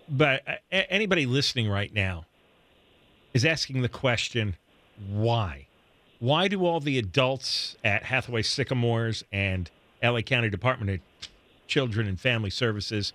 But 0.08 0.42
uh, 0.46 0.54
anybody 0.70 1.26
listening 1.26 1.68
right 1.68 1.92
now 1.94 2.26
is 3.32 3.44
asking 3.44 3.82
the 3.82 3.88
question, 3.88 4.56
why? 5.08 5.68
Why 6.18 6.48
do 6.48 6.64
all 6.66 6.80
the 6.80 6.98
adults 6.98 7.76
at 7.82 8.04
Hathaway 8.04 8.42
Sycamores 8.42 9.24
and 9.32 9.70
LA 10.02 10.20
County 10.20 10.50
Department 10.50 10.90
of 10.90 11.28
Children 11.72 12.06
and 12.06 12.20
Family 12.20 12.50
Services, 12.50 13.14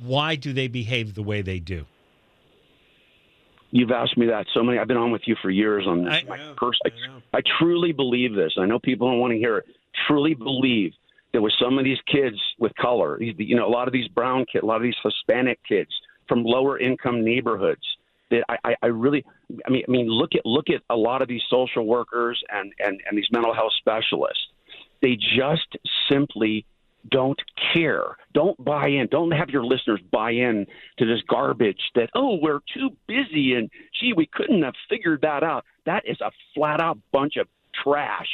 why 0.00 0.36
do 0.36 0.52
they 0.52 0.68
behave 0.68 1.14
the 1.14 1.22
way 1.22 1.42
they 1.42 1.58
do? 1.58 1.86
You've 3.72 3.90
asked 3.90 4.16
me 4.16 4.26
that 4.26 4.46
so 4.54 4.62
many. 4.62 4.78
I've 4.78 4.86
been 4.86 4.96
on 4.96 5.10
with 5.10 5.22
you 5.26 5.34
for 5.42 5.50
years 5.50 5.84
on 5.84 6.04
this. 6.04 6.14
I, 6.30 6.32
I, 6.32 6.54
I, 6.62 7.38
I 7.38 7.40
truly 7.58 7.90
believe 7.90 8.36
this. 8.36 8.52
I 8.56 8.66
know 8.66 8.78
people 8.78 9.10
don't 9.10 9.18
want 9.18 9.32
to 9.32 9.36
hear 9.36 9.58
it. 9.58 9.66
Truly 10.06 10.34
believe 10.34 10.92
there 11.32 11.42
was 11.42 11.52
some 11.60 11.76
of 11.76 11.84
these 11.84 11.98
kids 12.06 12.36
with 12.60 12.72
color, 12.76 13.20
you 13.20 13.56
know, 13.56 13.66
a 13.66 13.68
lot 13.68 13.88
of 13.88 13.92
these 13.92 14.06
brown 14.06 14.46
kids, 14.50 14.62
a 14.62 14.66
lot 14.66 14.76
of 14.76 14.82
these 14.82 14.96
Hispanic 15.02 15.58
kids 15.68 15.90
from 16.28 16.44
lower 16.44 16.78
income 16.78 17.24
neighborhoods 17.24 17.82
that 18.30 18.44
I, 18.48 18.76
I 18.80 18.86
really, 18.86 19.24
I 19.66 19.70
mean, 19.70 19.82
I 19.88 19.90
mean, 19.90 20.06
look 20.06 20.36
at 20.36 20.46
look 20.46 20.70
at 20.70 20.82
a 20.88 20.96
lot 20.96 21.20
of 21.20 21.26
these 21.26 21.42
social 21.50 21.84
workers 21.84 22.40
and 22.48 22.72
and 22.78 23.00
and 23.08 23.18
these 23.18 23.28
mental 23.32 23.54
health 23.54 23.72
specialists. 23.76 24.46
They 25.02 25.16
just 25.16 25.76
simply 26.08 26.64
don't 27.10 27.40
care. 27.72 28.16
Don't 28.34 28.62
buy 28.62 28.88
in. 28.88 29.08
Don't 29.10 29.30
have 29.30 29.50
your 29.50 29.64
listeners 29.64 30.00
buy 30.10 30.32
in 30.32 30.66
to 30.98 31.06
this 31.06 31.22
garbage 31.28 31.80
that, 31.94 32.10
oh, 32.14 32.38
we're 32.40 32.60
too 32.74 32.90
busy 33.06 33.54
and 33.54 33.70
gee, 33.98 34.12
we 34.16 34.26
couldn't 34.26 34.62
have 34.62 34.74
figured 34.88 35.20
that 35.22 35.42
out. 35.42 35.64
That 35.86 36.02
is 36.06 36.20
a 36.20 36.30
flat 36.54 36.80
out 36.80 36.98
bunch 37.12 37.36
of 37.36 37.46
trash. 37.82 38.28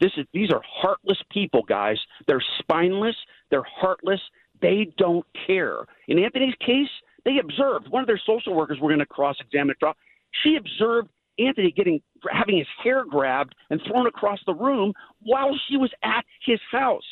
This 0.00 0.12
is 0.16 0.26
these 0.32 0.50
are 0.50 0.62
heartless 0.64 1.18
people, 1.30 1.62
guys. 1.62 1.96
They're 2.26 2.42
spineless, 2.58 3.16
they're 3.50 3.66
heartless, 3.66 4.20
they 4.60 4.92
don't 4.98 5.24
care. 5.46 5.78
In 6.08 6.18
Anthony's 6.18 6.54
case, 6.60 6.88
they 7.24 7.38
observed 7.38 7.88
one 7.88 8.02
of 8.02 8.08
their 8.08 8.20
social 8.26 8.54
workers 8.54 8.78
were 8.80 8.88
going 8.88 8.98
to 8.98 9.06
cross 9.06 9.36
examine 9.40 9.76
trial. 9.78 9.94
She 10.42 10.56
observed 10.56 11.08
Anthony 11.38 11.70
getting 11.70 12.00
having 12.30 12.58
his 12.58 12.66
hair 12.82 13.04
grabbed 13.04 13.54
and 13.70 13.80
thrown 13.86 14.06
across 14.06 14.40
the 14.46 14.54
room 14.54 14.92
while 15.20 15.58
she 15.68 15.76
was 15.76 15.90
at 16.02 16.24
his 16.44 16.60
house, 16.70 17.02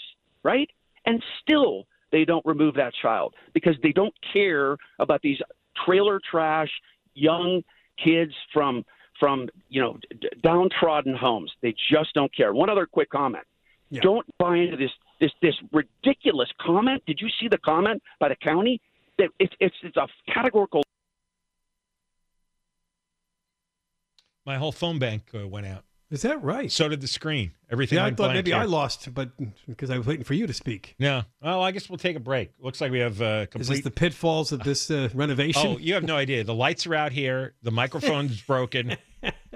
right? 0.43 0.69
And 1.07 1.23
still 1.41 1.87
they 2.13 2.25
don't 2.25 2.45
remove 2.45 2.75
that 2.75 2.93
child 3.01 3.35
because 3.55 3.75
they 3.83 3.93
don't 3.93 4.15
care 4.33 4.77
about 4.99 5.23
these 5.23 5.39
trailer 5.85 6.21
trash 6.31 6.71
young 7.15 7.63
kids 8.03 8.33
from 8.53 8.85
from 9.19 9.49
you 9.69 9.81
know 9.81 9.99
d- 10.21 10.29
downtrodden 10.43 11.15
homes. 11.15 11.53
They 11.63 11.75
just 11.93 12.15
don't 12.15 12.35
care. 12.35 12.53
One 12.53 12.71
other 12.71 12.87
quick 12.87 13.11
comment. 13.11 13.45
Yeah. 13.91 14.01
Don't 14.03 14.27
buy 14.39 14.57
into 14.57 14.77
this 14.77 14.91
this 15.21 15.31
this 15.43 15.55
ridiculous 15.73 16.49
comment. 16.61 17.03
Did 17.07 17.21
you 17.21 17.29
see 17.41 17.49
the 17.49 17.59
comment 17.59 18.03
by 18.19 18.29
the 18.29 18.37
county? 18.37 18.81
That 19.19 19.29
it's 19.39 19.55
it's 19.61 19.77
it's 19.83 19.97
a 19.97 20.09
categorical. 20.33 20.83
My 24.47 24.57
whole 24.57 24.73
phone 24.73 24.99
bank 24.99 25.31
uh, 25.35 25.47
went 25.47 25.67
out. 25.67 25.85
Is 26.11 26.23
that 26.23 26.43
right? 26.43 26.71
So 26.73 26.89
did 26.89 27.01
the 27.01 27.07
screen. 27.07 27.53
Everything. 27.71 27.97
Yeah, 27.97 28.07
I 28.07 28.11
thought 28.11 28.35
maybe 28.35 28.51
here. 28.51 28.61
I 28.61 28.65
lost, 28.65 29.15
but 29.15 29.31
because 29.69 29.91
I 29.91 29.99
was 29.99 30.07
waiting 30.09 30.25
for 30.25 30.35
you 30.35 30.47
to 30.49 30.53
speak. 30.53 30.97
Yeah. 30.99 31.23
Well, 31.41 31.63
I 31.63 31.71
guess 31.71 31.89
we'll 31.89 31.99
take 31.99 32.17
a 32.17 32.21
break. 32.21 32.51
Looks 32.59 32.81
like 32.81 32.91
we 32.91 32.99
have 32.99 33.23
uh, 33.23 33.47
complete. 33.47 33.61
Is 33.61 33.69
this 33.69 33.81
the 33.83 33.93
pitfalls 33.93 34.51
of 34.51 34.61
this 34.61 34.91
uh, 34.91 35.09
renovation? 35.15 35.63
Oh, 35.65 35.79
you 35.79 35.95
have 35.95 36.03
no 36.03 36.17
idea. 36.17 36.43
The 36.43 36.55
lights 36.55 36.85
are 36.89 36.97
out 36.97 37.13
here. 37.13 37.55
The 37.63 37.71
microphone's 37.71 38.41
broken. 38.47 38.97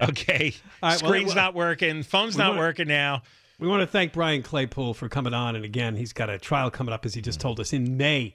Okay. 0.01 0.55
Right, 0.83 0.99
Screen's 0.99 1.29
well, 1.29 1.37
not 1.37 1.55
working. 1.55 2.05
Phone's 2.05 2.37
not 2.37 2.51
wanna, 2.51 2.61
working 2.61 2.87
now. 2.87 3.23
We 3.59 3.67
want 3.67 3.81
to 3.81 3.87
thank 3.87 4.13
Brian 4.13 4.43
Claypool 4.43 4.95
for 4.95 5.09
coming 5.09 5.35
on, 5.35 5.57
and 5.57 5.65
again, 5.65 5.97
he's 5.97 6.13
got 6.13 6.31
a 6.31 6.39
trial 6.39 6.71
coming 6.71 6.93
up, 6.93 7.07
as 7.07 7.15
he 7.15 7.21
just 7.21 7.41
told 7.41 7.59
us, 7.61 7.73
in 7.73 7.97
May 7.97 8.35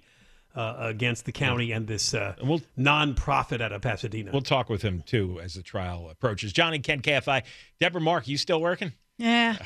uh, 0.59 0.75
against 0.79 1.23
the 1.23 1.31
county 1.31 1.71
and 1.71 1.87
this 1.87 2.13
uh, 2.13 2.35
we'll, 2.43 2.61
nonprofit 2.77 3.61
out 3.61 3.71
of 3.71 3.81
Pasadena. 3.81 4.31
We'll 4.31 4.41
talk 4.41 4.69
with 4.69 4.81
him 4.81 5.03
too 5.05 5.39
as 5.41 5.53
the 5.53 5.63
trial 5.63 6.09
approaches. 6.09 6.51
Johnny 6.51 6.79
Ken 6.79 7.01
KFI, 7.01 7.43
Deborah 7.79 8.01
Mark, 8.01 8.27
you 8.27 8.37
still 8.37 8.59
working? 8.59 8.91
Yeah, 9.17 9.57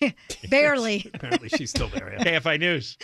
barely. 0.50 1.10
Apparently, 1.14 1.50
she's 1.50 1.68
still 1.70 1.88
there. 1.88 2.14
Yeah. 2.14 2.40
KFI 2.40 2.60
News. 2.60 2.96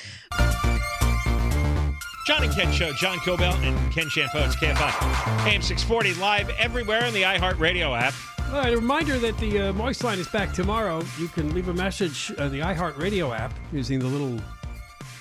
John 2.27 2.45
and 2.45 2.53
Ken 2.53 2.73
Show, 2.73 2.93
John 2.95 3.19
Kobylt 3.19 3.57
and 3.63 3.93
Ken 3.93 4.07
Chiampou. 4.07 4.47
It's 4.47 4.57
KFI. 4.57 5.47
AM 5.47 5.63
640 5.63 6.15
live 6.15 6.51
everywhere 6.59 7.05
in 7.05 7.15
the 7.15 7.23
iHeartRadio 7.23 7.99
app. 7.99 8.15
All 8.49 8.55
right, 8.55 8.73
a 8.73 8.77
reminder 8.77 9.19
that 9.19 9.37
the 9.39 9.61
uh, 9.61 9.73
Moist 9.75 10.05
Line 10.05 10.19
is 10.19 10.29
back 10.29 10.53
tomorrow. 10.53 11.03
You 11.19 11.29
can 11.29 11.55
leave 11.55 11.69
a 11.69 11.75
message 11.75 12.33
on 12.39 12.53
the 12.53 12.61
iHeartRadio 12.61 13.39
app 13.39 13.53
using 13.73 13.99
the 13.99 14.07
little 14.07 14.39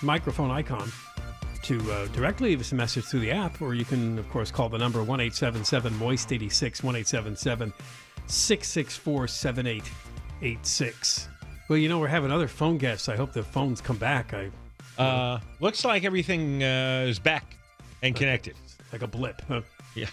microphone 0.01 0.51
icon 0.51 0.91
to 1.67 1.79
uh, 1.91 2.07
directly 2.07 2.49
leave 2.49 2.59
us 2.61 2.71
a 2.71 2.75
message 2.75 3.03
through 3.03 3.19
the 3.19 3.31
app, 3.31 3.61
or 3.61 3.73
you 3.73 3.83
can, 3.83 4.17
of 4.17 4.29
course, 4.29 4.49
call 4.51 4.69
the 4.69 4.77
number 4.77 5.03
1 5.03 5.19
877 5.19 5.97
Moist 5.97 6.31
86 6.31 6.81
1 6.81 7.03
664 7.03 9.27
7886. 9.27 11.27
Well, 11.67 11.77
you 11.77 11.89
know, 11.89 11.99
we're 11.99 12.07
having 12.07 12.31
other 12.31 12.47
phone 12.47 12.77
guests. 12.77 13.09
I 13.09 13.17
hope 13.17 13.33
the 13.33 13.43
phones 13.43 13.81
come 13.81 13.97
back. 13.97 14.33
I 14.33 14.49
uh, 14.97 15.41
looks 15.59 15.83
like 15.83 16.05
everything 16.05 16.63
uh, 16.63 17.03
is 17.05 17.19
back 17.19 17.57
and 18.01 18.15
connected. 18.15 18.55
Like 18.93 19.01
a 19.01 19.07
blip. 19.07 19.41
Huh? 19.49 19.59
Yeah. 19.93 20.07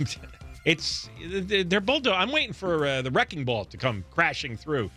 it's 0.64 1.08
they're 1.28 1.80
bulldo. 1.80 2.12
I'm 2.12 2.32
waiting 2.32 2.52
for 2.52 2.84
uh, 2.84 3.02
the 3.02 3.12
wrecking 3.12 3.44
ball 3.44 3.66
to 3.66 3.76
come 3.76 4.04
crashing 4.10 4.56
through 4.56 4.90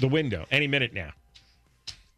the 0.00 0.06
window 0.06 0.46
any 0.52 0.68
minute 0.68 0.94
now. 0.94 1.10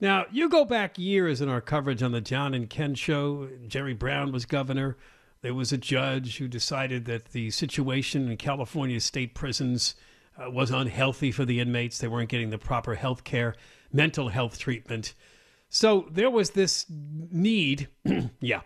Now, 0.00 0.26
you 0.30 0.48
go 0.48 0.64
back 0.64 0.98
years 0.98 1.40
in 1.40 1.48
our 1.48 1.62
coverage 1.62 2.02
on 2.02 2.12
the 2.12 2.20
John 2.20 2.52
and 2.52 2.68
Ken 2.68 2.94
show. 2.94 3.48
Jerry 3.66 3.94
Brown 3.94 4.30
was 4.30 4.44
governor. 4.44 4.96
There 5.40 5.54
was 5.54 5.72
a 5.72 5.78
judge 5.78 6.36
who 6.36 6.48
decided 6.48 7.06
that 7.06 7.26
the 7.26 7.50
situation 7.50 8.30
in 8.30 8.36
California 8.36 9.00
state 9.00 9.34
prisons 9.34 9.94
uh, 10.38 10.50
was 10.50 10.70
unhealthy 10.70 11.32
for 11.32 11.46
the 11.46 11.60
inmates. 11.60 11.98
They 11.98 12.08
weren't 12.08 12.28
getting 12.28 12.50
the 12.50 12.58
proper 12.58 12.94
health 12.94 13.24
care, 13.24 13.54
mental 13.90 14.28
health 14.28 14.58
treatment. 14.58 15.14
So 15.70 16.08
there 16.10 16.30
was 16.30 16.50
this 16.50 16.84
need, 16.90 17.88
yeah, 18.40 18.60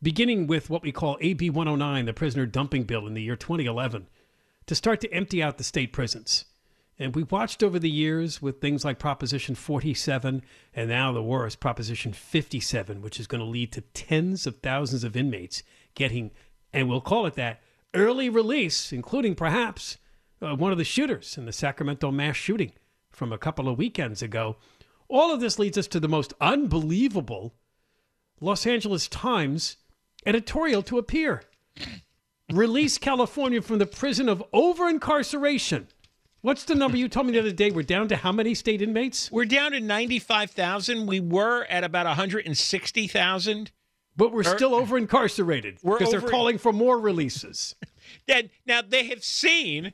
beginning 0.00 0.46
with 0.46 0.70
what 0.70 0.82
we 0.82 0.92
call 0.92 1.18
AB 1.20 1.50
109, 1.50 2.04
the 2.04 2.12
prisoner 2.12 2.46
dumping 2.46 2.84
bill 2.84 3.06
in 3.06 3.14
the 3.14 3.22
year 3.22 3.36
2011, 3.36 4.06
to 4.66 4.74
start 4.74 5.00
to 5.00 5.12
empty 5.12 5.42
out 5.42 5.58
the 5.58 5.64
state 5.64 5.92
prisons. 5.92 6.44
And 6.98 7.14
we 7.14 7.22
watched 7.22 7.62
over 7.62 7.78
the 7.78 7.90
years 7.90 8.42
with 8.42 8.60
things 8.60 8.84
like 8.84 8.98
Proposition 8.98 9.54
47 9.54 10.42
and 10.74 10.88
now 10.88 11.12
the 11.12 11.22
worst, 11.22 11.60
Proposition 11.60 12.12
57, 12.12 13.00
which 13.00 13.20
is 13.20 13.28
going 13.28 13.40
to 13.40 13.46
lead 13.46 13.72
to 13.72 13.82
tens 13.82 14.46
of 14.46 14.58
thousands 14.58 15.04
of 15.04 15.16
inmates 15.16 15.62
getting, 15.94 16.32
and 16.72 16.88
we'll 16.88 17.00
call 17.00 17.26
it 17.26 17.34
that, 17.34 17.62
early 17.94 18.28
release, 18.28 18.92
including 18.92 19.36
perhaps 19.36 19.98
uh, 20.42 20.56
one 20.56 20.72
of 20.72 20.78
the 20.78 20.84
shooters 20.84 21.38
in 21.38 21.44
the 21.44 21.52
Sacramento 21.52 22.10
mass 22.10 22.36
shooting 22.36 22.72
from 23.12 23.32
a 23.32 23.38
couple 23.38 23.68
of 23.68 23.78
weekends 23.78 24.20
ago. 24.20 24.56
All 25.08 25.32
of 25.32 25.40
this 25.40 25.58
leads 25.58 25.78
us 25.78 25.86
to 25.88 26.00
the 26.00 26.08
most 26.08 26.34
unbelievable 26.40 27.54
Los 28.40 28.66
Angeles 28.66 29.08
Times 29.08 29.76
editorial 30.26 30.82
to 30.82 30.98
appear. 30.98 31.42
Release 32.52 32.98
California 32.98 33.62
from 33.62 33.78
the 33.78 33.86
prison 33.86 34.28
of 34.28 34.42
over 34.52 34.88
incarceration 34.88 35.88
What's 36.40 36.64
the 36.64 36.74
number 36.74 36.96
you 36.96 37.08
told 37.08 37.26
me 37.26 37.32
the 37.32 37.40
other 37.40 37.52
day? 37.52 37.70
We're 37.70 37.82
down 37.82 38.08
to 38.08 38.16
how 38.16 38.30
many 38.30 38.54
state 38.54 38.80
inmates? 38.80 39.30
We're 39.32 39.44
down 39.44 39.72
to 39.72 39.80
95,000. 39.80 41.06
We 41.06 41.20
were 41.20 41.64
at 41.64 41.82
about 41.82 42.06
160,000. 42.06 43.70
But 44.16 44.32
we're 44.32 44.40
er, 44.40 44.56
still 44.56 44.74
over 44.74 44.98
incarcerated 44.98 45.78
because 45.82 46.10
they're 46.10 46.20
calling 46.20 46.58
for 46.58 46.72
more 46.72 46.98
releases. 46.98 47.74
now, 48.66 48.82
they 48.82 49.06
have 49.06 49.22
seen 49.22 49.92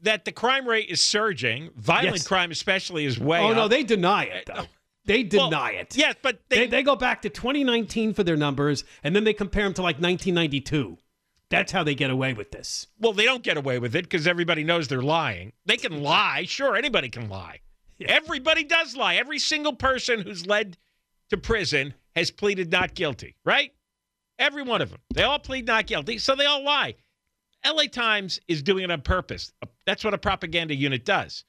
that 0.00 0.24
the 0.24 0.32
crime 0.32 0.68
rate 0.68 0.88
is 0.88 1.04
surging. 1.04 1.70
Violent 1.76 2.16
yes. 2.16 2.26
crime, 2.26 2.50
especially, 2.50 3.06
is 3.06 3.18
way 3.18 3.40
Oh, 3.40 3.50
up. 3.50 3.56
no, 3.56 3.68
they 3.68 3.82
deny 3.82 4.24
it, 4.24 4.46
though. 4.46 4.66
They 5.04 5.22
deny 5.22 5.72
well, 5.72 5.80
it. 5.82 5.96
Yes, 5.96 6.16
but 6.20 6.40
they, 6.48 6.58
they, 6.58 6.66
they 6.66 6.82
go 6.82 6.96
back 6.96 7.22
to 7.22 7.28
2019 7.28 8.12
for 8.12 8.24
their 8.24 8.36
numbers, 8.36 8.84
and 9.04 9.14
then 9.14 9.24
they 9.24 9.32
compare 9.32 9.64
them 9.64 9.74
to 9.74 9.82
like 9.82 9.96
1992. 9.96 10.98
That's 11.48 11.70
how 11.70 11.84
they 11.84 11.94
get 11.94 12.10
away 12.10 12.32
with 12.32 12.50
this. 12.50 12.88
Well, 12.98 13.12
they 13.12 13.24
don't 13.24 13.42
get 13.42 13.56
away 13.56 13.78
with 13.78 13.94
it 13.94 14.04
because 14.04 14.26
everybody 14.26 14.64
knows 14.64 14.88
they're 14.88 15.02
lying. 15.02 15.52
They 15.64 15.76
can 15.76 16.02
lie. 16.02 16.44
Sure, 16.46 16.74
anybody 16.74 17.08
can 17.08 17.28
lie. 17.28 17.60
Yeah. 17.98 18.08
Everybody 18.10 18.64
does 18.64 18.96
lie. 18.96 19.14
Every 19.14 19.38
single 19.38 19.72
person 19.72 20.20
who's 20.20 20.46
led 20.46 20.76
to 21.30 21.36
prison 21.36 21.94
has 22.14 22.30
pleaded 22.30 22.72
not 22.72 22.94
guilty, 22.94 23.36
right? 23.44 23.72
Every 24.38 24.62
one 24.62 24.82
of 24.82 24.90
them. 24.90 25.00
They 25.14 25.22
all 25.22 25.38
plead 25.38 25.66
not 25.66 25.86
guilty, 25.86 26.18
so 26.18 26.34
they 26.34 26.46
all 26.46 26.64
lie. 26.64 26.96
LA 27.64 27.84
Times 27.84 28.40
is 28.48 28.62
doing 28.62 28.84
it 28.84 28.90
on 28.90 29.00
purpose. 29.00 29.52
Uh, 29.62 29.66
that's 29.86 30.04
what 30.04 30.14
a 30.14 30.18
propaganda 30.18 30.74
unit 30.74 31.04
does. 31.04 31.44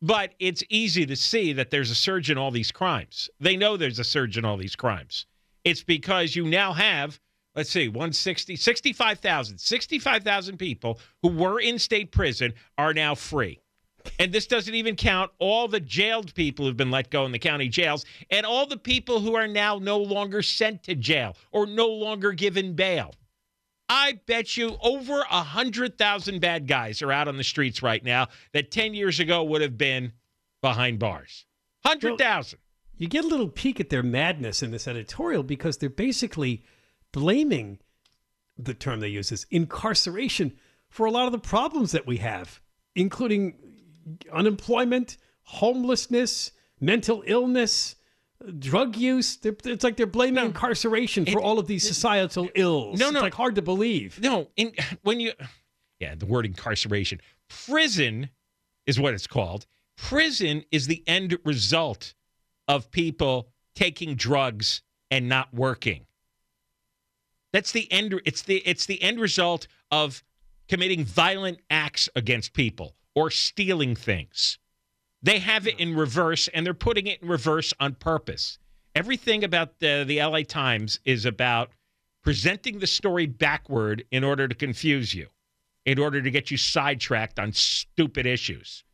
But 0.00 0.34
it's 0.40 0.64
easy 0.68 1.06
to 1.06 1.14
see 1.14 1.52
that 1.52 1.70
there's 1.70 1.90
a 1.90 1.94
surge 1.94 2.30
in 2.30 2.38
all 2.38 2.50
these 2.50 2.72
crimes. 2.72 3.30
They 3.38 3.56
know 3.56 3.76
there's 3.76 4.00
a 4.00 4.04
surge 4.04 4.36
in 4.36 4.44
all 4.44 4.56
these 4.56 4.74
crimes. 4.74 5.26
It's 5.64 5.84
because 5.84 6.34
you 6.34 6.44
now 6.44 6.72
have 6.72 7.20
let's 7.54 7.70
see, 7.70 7.88
160, 7.88 8.56
65,000, 8.56 9.58
65,000 9.58 10.56
people 10.56 11.00
who 11.22 11.28
were 11.28 11.60
in 11.60 11.78
state 11.78 12.12
prison 12.12 12.52
are 12.78 12.94
now 12.94 13.14
free. 13.14 13.60
And 14.18 14.32
this 14.32 14.46
doesn't 14.46 14.74
even 14.74 14.96
count 14.96 15.30
all 15.38 15.68
the 15.68 15.78
jailed 15.78 16.34
people 16.34 16.66
who've 16.66 16.76
been 16.76 16.90
let 16.90 17.10
go 17.10 17.24
in 17.24 17.32
the 17.32 17.38
county 17.38 17.68
jails 17.68 18.04
and 18.30 18.44
all 18.44 18.66
the 18.66 18.76
people 18.76 19.20
who 19.20 19.36
are 19.36 19.46
now 19.46 19.78
no 19.78 19.98
longer 19.98 20.42
sent 20.42 20.82
to 20.84 20.94
jail 20.94 21.36
or 21.52 21.66
no 21.66 21.86
longer 21.86 22.32
given 22.32 22.74
bail. 22.74 23.14
I 23.88 24.18
bet 24.26 24.56
you 24.56 24.76
over 24.82 25.20
a 25.20 25.36
100,000 25.36 26.40
bad 26.40 26.66
guys 26.66 27.02
are 27.02 27.12
out 27.12 27.28
on 27.28 27.36
the 27.36 27.44
streets 27.44 27.82
right 27.82 28.02
now 28.02 28.28
that 28.52 28.70
10 28.70 28.94
years 28.94 29.20
ago 29.20 29.44
would 29.44 29.62
have 29.62 29.78
been 29.78 30.12
behind 30.62 30.98
bars. 30.98 31.46
100,000. 31.82 32.58
You 32.96 33.08
get 33.08 33.24
a 33.24 33.28
little 33.28 33.48
peek 33.48 33.78
at 33.78 33.90
their 33.90 34.02
madness 34.02 34.62
in 34.62 34.70
this 34.70 34.88
editorial 34.88 35.42
because 35.42 35.76
they're 35.76 35.90
basically– 35.90 36.64
blaming 37.12 37.78
the 38.58 38.74
term 38.74 39.00
they 39.00 39.08
use 39.08 39.32
is 39.32 39.46
incarceration 39.50 40.52
for 40.88 41.06
a 41.06 41.10
lot 41.10 41.26
of 41.26 41.32
the 41.32 41.38
problems 41.38 41.92
that 41.92 42.06
we 42.06 42.18
have, 42.18 42.60
including 42.94 43.54
unemployment, 44.32 45.16
homelessness, 45.44 46.52
mental 46.80 47.22
illness, 47.26 47.96
drug 48.58 48.96
use. 48.96 49.38
It's 49.42 49.84
like 49.84 49.96
they're 49.96 50.06
blaming 50.06 50.34
no, 50.34 50.46
incarceration 50.46 51.24
for 51.24 51.38
it, 51.38 51.42
all 51.42 51.58
of 51.58 51.66
these 51.66 51.86
societal 51.86 52.46
it, 52.46 52.52
ills. 52.56 52.98
No, 52.98 53.10
no, 53.10 53.18
it's 53.18 53.22
like 53.22 53.34
hard 53.34 53.54
to 53.54 53.62
believe. 53.62 54.20
No, 54.20 54.48
in, 54.56 54.72
when 55.02 55.20
you, 55.20 55.32
yeah, 55.98 56.14
the 56.14 56.26
word 56.26 56.44
incarceration, 56.44 57.20
prison 57.48 58.28
is 58.86 58.98
what 58.98 59.14
it's 59.14 59.26
called. 59.26 59.66
Prison 59.96 60.64
is 60.70 60.86
the 60.86 61.02
end 61.06 61.38
result 61.44 62.14
of 62.68 62.90
people 62.90 63.48
taking 63.74 64.14
drugs 64.14 64.82
and 65.10 65.28
not 65.28 65.52
working. 65.54 66.06
That's 67.52 67.72
the 67.72 67.90
end. 67.92 68.20
It's 68.24 68.42
the 68.42 68.56
it's 68.58 68.86
the 68.86 69.02
end 69.02 69.20
result 69.20 69.66
of 69.90 70.22
committing 70.68 71.04
violent 71.04 71.58
acts 71.70 72.08
against 72.16 72.54
people 72.54 72.96
or 73.14 73.30
stealing 73.30 73.94
things. 73.94 74.58
They 75.22 75.38
have 75.38 75.66
it 75.66 75.78
in 75.78 75.94
reverse, 75.94 76.48
and 76.48 76.66
they're 76.66 76.74
putting 76.74 77.06
it 77.06 77.22
in 77.22 77.28
reverse 77.28 77.72
on 77.78 77.94
purpose. 77.94 78.58
Everything 78.94 79.44
about 79.44 79.78
the, 79.78 80.04
the 80.06 80.22
LA 80.22 80.42
Times 80.42 80.98
is 81.04 81.24
about 81.24 81.70
presenting 82.22 82.78
the 82.78 82.86
story 82.86 83.26
backward 83.26 84.04
in 84.10 84.24
order 84.24 84.48
to 84.48 84.54
confuse 84.54 85.14
you, 85.14 85.28
in 85.86 85.98
order 85.98 86.20
to 86.20 86.30
get 86.30 86.50
you 86.50 86.56
sidetracked 86.56 87.38
on 87.38 87.52
stupid 87.52 88.26
issues. 88.26 88.84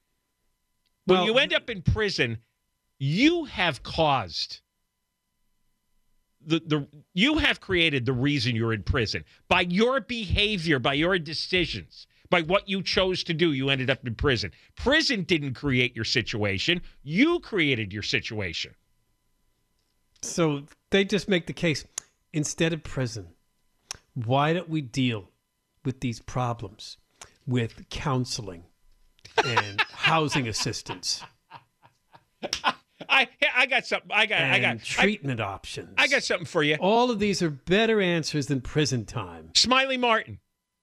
When 1.06 1.20
well, 1.20 1.26
you 1.26 1.38
end 1.38 1.54
up 1.54 1.70
in 1.70 1.80
prison, 1.80 2.38
you 2.98 3.46
have 3.46 3.82
caused 3.82 4.60
the, 6.48 6.62
the 6.66 6.88
you 7.14 7.38
have 7.38 7.60
created 7.60 8.06
the 8.06 8.12
reason 8.12 8.56
you're 8.56 8.72
in 8.72 8.82
prison 8.82 9.24
by 9.48 9.62
your 9.62 10.00
behavior, 10.00 10.78
by 10.78 10.94
your 10.94 11.18
decisions 11.18 12.06
by 12.30 12.42
what 12.42 12.68
you 12.68 12.82
chose 12.82 13.24
to 13.24 13.34
do, 13.34 13.52
you 13.52 13.70
ended 13.70 13.90
up 13.90 14.06
in 14.06 14.14
prison. 14.14 14.52
Prison 14.76 15.22
didn't 15.22 15.54
create 15.54 15.96
your 15.96 16.04
situation, 16.04 16.82
you 17.02 17.40
created 17.40 17.92
your 17.92 18.02
situation. 18.02 18.74
So 20.22 20.64
they 20.90 21.04
just 21.04 21.28
make 21.28 21.46
the 21.46 21.52
case 21.52 21.84
instead 22.32 22.72
of 22.72 22.82
prison, 22.82 23.28
why 24.14 24.52
don't 24.52 24.68
we 24.68 24.80
deal 24.80 25.30
with 25.84 26.00
these 26.00 26.20
problems 26.20 26.96
with 27.46 27.88
counseling 27.88 28.64
and 29.44 29.80
housing 29.92 30.48
assistance? 30.48 31.22
I 33.08 33.28
I 33.54 33.66
got 33.66 33.86
something. 33.86 34.10
I 34.12 34.26
got 34.26 34.42
I 34.42 34.60
got 34.60 34.82
treatment 34.82 35.40
I, 35.40 35.44
options. 35.44 35.94
I 35.96 36.08
got 36.08 36.22
something 36.22 36.46
for 36.46 36.62
you. 36.62 36.76
All 36.80 37.10
of 37.10 37.18
these 37.18 37.42
are 37.42 37.50
better 37.50 38.00
answers 38.00 38.46
than 38.46 38.60
prison 38.60 39.04
time. 39.04 39.50
Smiley 39.54 39.96
Martin, 39.96 40.40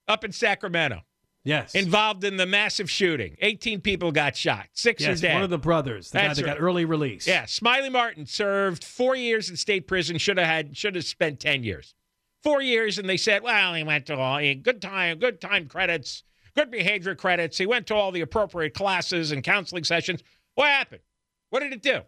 up 0.07 0.23
in 0.23 0.31
Sacramento. 0.31 1.01
Yes. 1.45 1.75
Involved 1.75 2.23
in 2.23 2.37
the 2.37 2.47
massive 2.47 2.89
shooting. 2.89 3.37
18 3.39 3.79
people 3.81 4.11
got 4.11 4.35
shot. 4.35 4.67
Six 4.73 5.03
yes, 5.03 5.19
are 5.19 5.21
dead. 5.21 5.33
One 5.35 5.43
of 5.43 5.51
the 5.51 5.59
brothers, 5.59 6.09
the 6.09 6.17
That's 6.17 6.27
guy 6.27 6.33
that 6.33 6.47
right. 6.47 6.57
got 6.57 6.63
early 6.63 6.85
release. 6.85 7.27
Yeah. 7.27 7.45
Smiley 7.45 7.89
Martin 7.91 8.25
served 8.25 8.83
four 8.83 9.15
years 9.15 9.47
in 9.51 9.55
state 9.55 9.87
prison. 9.87 10.17
Should 10.17 10.39
have 10.39 10.47
had 10.47 10.75
should 10.75 10.95
have 10.95 11.05
spent 11.05 11.39
10 11.39 11.63
years. 11.63 11.93
Four 12.41 12.61
years, 12.63 12.97
and 12.97 13.07
they 13.07 13.17
said, 13.17 13.43
well, 13.43 13.75
he 13.75 13.83
went 13.83 14.07
to 14.07 14.17
all 14.17 14.39
good 14.39 14.81
time, 14.81 15.19
good 15.19 15.39
time 15.39 15.67
credits, 15.67 16.23
good 16.55 16.71
behavior 16.71 17.15
credits. 17.15 17.57
He 17.57 17.65
went 17.65 17.87
to 17.87 17.95
all 17.95 18.11
the 18.11 18.21
appropriate 18.21 18.73
classes 18.73 19.31
and 19.31 19.43
counseling 19.43 19.83
sessions. 19.83 20.23
What 20.55 20.67
happened? 20.67 21.01
What 21.49 21.61
did 21.61 21.73
it 21.73 21.81
do? 21.81 22.01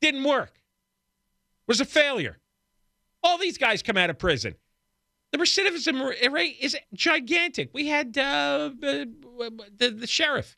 Didn't 0.00 0.24
work. 0.24 0.60
Was 1.66 1.80
a 1.80 1.84
failure. 1.84 2.38
All 3.22 3.38
these 3.38 3.58
guys 3.58 3.82
come 3.82 3.96
out 3.96 4.10
of 4.10 4.18
prison. 4.18 4.54
The 5.32 5.38
recidivism 5.38 6.32
rate 6.32 6.56
is 6.60 6.76
gigantic. 6.94 7.70
We 7.72 7.88
had 7.88 8.16
uh, 8.16 8.70
the, 8.78 9.10
the 9.76 10.06
sheriff 10.06 10.56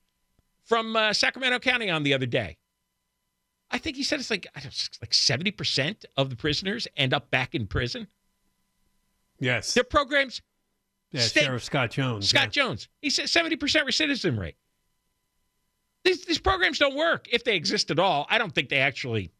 from 0.65 0.95
uh, 0.95 1.13
Sacramento 1.15 1.61
County 1.61 1.89
on 1.89 2.03
the 2.03 2.13
other 2.13 2.27
day. 2.27 2.59
I 3.71 3.79
think 3.79 3.97
he 3.97 4.03
said 4.03 4.21
it's 4.21 4.31
like 4.31 4.47
like 5.01 5.13
seventy 5.13 5.51
percent 5.51 6.05
of 6.17 6.31
the 6.31 6.37
prisoners 6.37 6.89
end 6.97 7.13
up 7.13 7.31
back 7.31 7.55
in 7.55 7.67
prison. 7.67 8.07
Yes, 9.41 9.75
their 9.75 9.85
programs. 9.85 10.43
Yeah, 11.13 11.23
state, 11.23 11.45
Sheriff 11.45 11.65
Scott 11.65 11.91
Jones. 11.91 12.29
Scott 12.29 12.45
yeah. 12.45 12.63
Jones. 12.63 12.89
He 13.01 13.11
said 13.11 13.29
seventy 13.29 13.57
percent 13.57 13.87
recidivism 13.87 14.39
rate. 14.39 14.57
These 16.09 16.25
these 16.25 16.39
programs 16.39 16.79
don't 16.79 16.97
work 16.97 17.27
if 17.31 17.45
they 17.45 17.55
exist 17.55 17.91
at 17.91 17.99
all. 17.99 18.27
I 18.31 18.39
don't 18.39 18.55
think 18.55 18.71
they 18.71 18.79
actually 18.79 19.31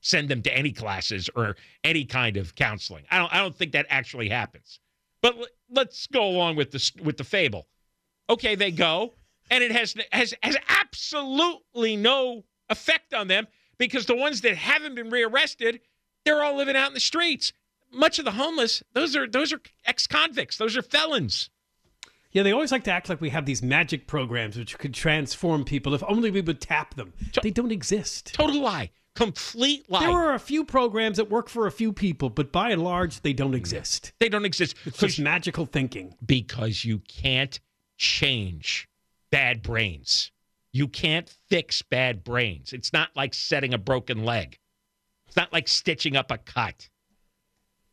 send 0.00 0.28
them 0.28 0.42
to 0.42 0.52
any 0.52 0.72
classes 0.72 1.30
or 1.36 1.54
any 1.84 2.04
kind 2.04 2.36
of 2.36 2.56
counseling. 2.56 3.04
I 3.08 3.18
don't 3.18 3.32
I 3.32 3.38
don't 3.38 3.54
think 3.54 3.70
that 3.72 3.86
actually 3.88 4.28
happens. 4.28 4.80
But 5.22 5.36
l- 5.36 5.46
let's 5.70 6.08
go 6.08 6.24
along 6.24 6.56
with 6.56 6.72
the 6.72 6.90
with 7.04 7.18
the 7.18 7.24
fable. 7.24 7.68
Okay, 8.28 8.56
they 8.56 8.72
go 8.72 9.14
and 9.48 9.62
it 9.62 9.70
has 9.70 9.94
has 10.10 10.34
has 10.42 10.56
absolutely 10.68 11.94
no 11.94 12.42
effect 12.68 13.14
on 13.14 13.28
them 13.28 13.46
because 13.78 14.06
the 14.06 14.16
ones 14.16 14.40
that 14.40 14.56
haven't 14.56 14.96
been 14.96 15.10
rearrested, 15.10 15.78
they're 16.24 16.42
all 16.42 16.56
living 16.56 16.74
out 16.74 16.88
in 16.88 16.94
the 16.94 17.00
streets. 17.00 17.52
Much 17.92 18.18
of 18.18 18.24
the 18.24 18.32
homeless, 18.32 18.82
those 18.92 19.14
are 19.14 19.28
those 19.28 19.52
are 19.52 19.60
ex-convicts, 19.86 20.56
those 20.56 20.76
are 20.76 20.82
felons. 20.82 21.48
Yeah, 22.32 22.42
they 22.42 22.52
always 22.52 22.72
like 22.72 22.84
to 22.84 22.92
act 22.92 23.08
like 23.08 23.20
we 23.20 23.30
have 23.30 23.46
these 23.46 23.62
magic 23.62 24.06
programs 24.06 24.56
which 24.56 24.78
could 24.78 24.92
transform 24.92 25.64
people 25.64 25.94
if 25.94 26.02
only 26.06 26.30
we 26.30 26.42
would 26.42 26.60
tap 26.60 26.94
them. 26.94 27.12
They 27.42 27.50
don't 27.50 27.72
exist. 27.72 28.34
Total 28.34 28.60
lie. 28.60 28.90
Complete 29.14 29.90
lie. 29.90 30.00
There 30.00 30.10
are 30.10 30.34
a 30.34 30.38
few 30.38 30.64
programs 30.64 31.16
that 31.16 31.30
work 31.30 31.48
for 31.48 31.66
a 31.66 31.72
few 31.72 31.92
people, 31.92 32.30
but 32.30 32.52
by 32.52 32.70
and 32.70 32.84
large, 32.84 33.22
they 33.22 33.32
don't 33.32 33.52
mm. 33.52 33.56
exist. 33.56 34.12
They 34.20 34.28
don't 34.28 34.44
exist. 34.44 34.76
It's 34.84 34.98
just 34.98 35.18
magical 35.18 35.66
thinking. 35.66 36.14
Because 36.24 36.84
you 36.84 37.00
can't 37.00 37.58
change 37.96 38.88
bad 39.30 39.62
brains. 39.62 40.30
You 40.72 40.86
can't 40.86 41.34
fix 41.48 41.82
bad 41.82 42.22
brains. 42.22 42.72
It's 42.72 42.92
not 42.92 43.08
like 43.16 43.34
setting 43.34 43.74
a 43.74 43.78
broken 43.78 44.24
leg. 44.24 44.58
It's 45.26 45.36
not 45.36 45.52
like 45.52 45.66
stitching 45.66 46.14
up 46.14 46.30
a 46.30 46.38
cut. 46.38 46.88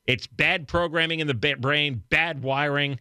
It's 0.05 0.27
bad 0.27 0.67
programming 0.67 1.21
in 1.21 1.27
the 1.27 1.33
brain, 1.33 2.03
bad 2.09 2.43
wiring. 2.43 2.99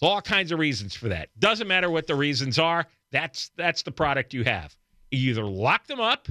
There's 0.00 0.10
all 0.10 0.20
kinds 0.20 0.52
of 0.52 0.58
reasons 0.58 0.94
for 0.94 1.08
that. 1.08 1.28
Doesn't 1.38 1.66
matter 1.66 1.90
what 1.90 2.06
the 2.06 2.14
reasons 2.14 2.58
are. 2.58 2.86
That's 3.10 3.50
that's 3.56 3.82
the 3.82 3.90
product 3.90 4.34
you 4.34 4.44
have. 4.44 4.76
You 5.10 5.30
either 5.30 5.44
lock 5.44 5.86
them 5.86 6.00
up 6.00 6.28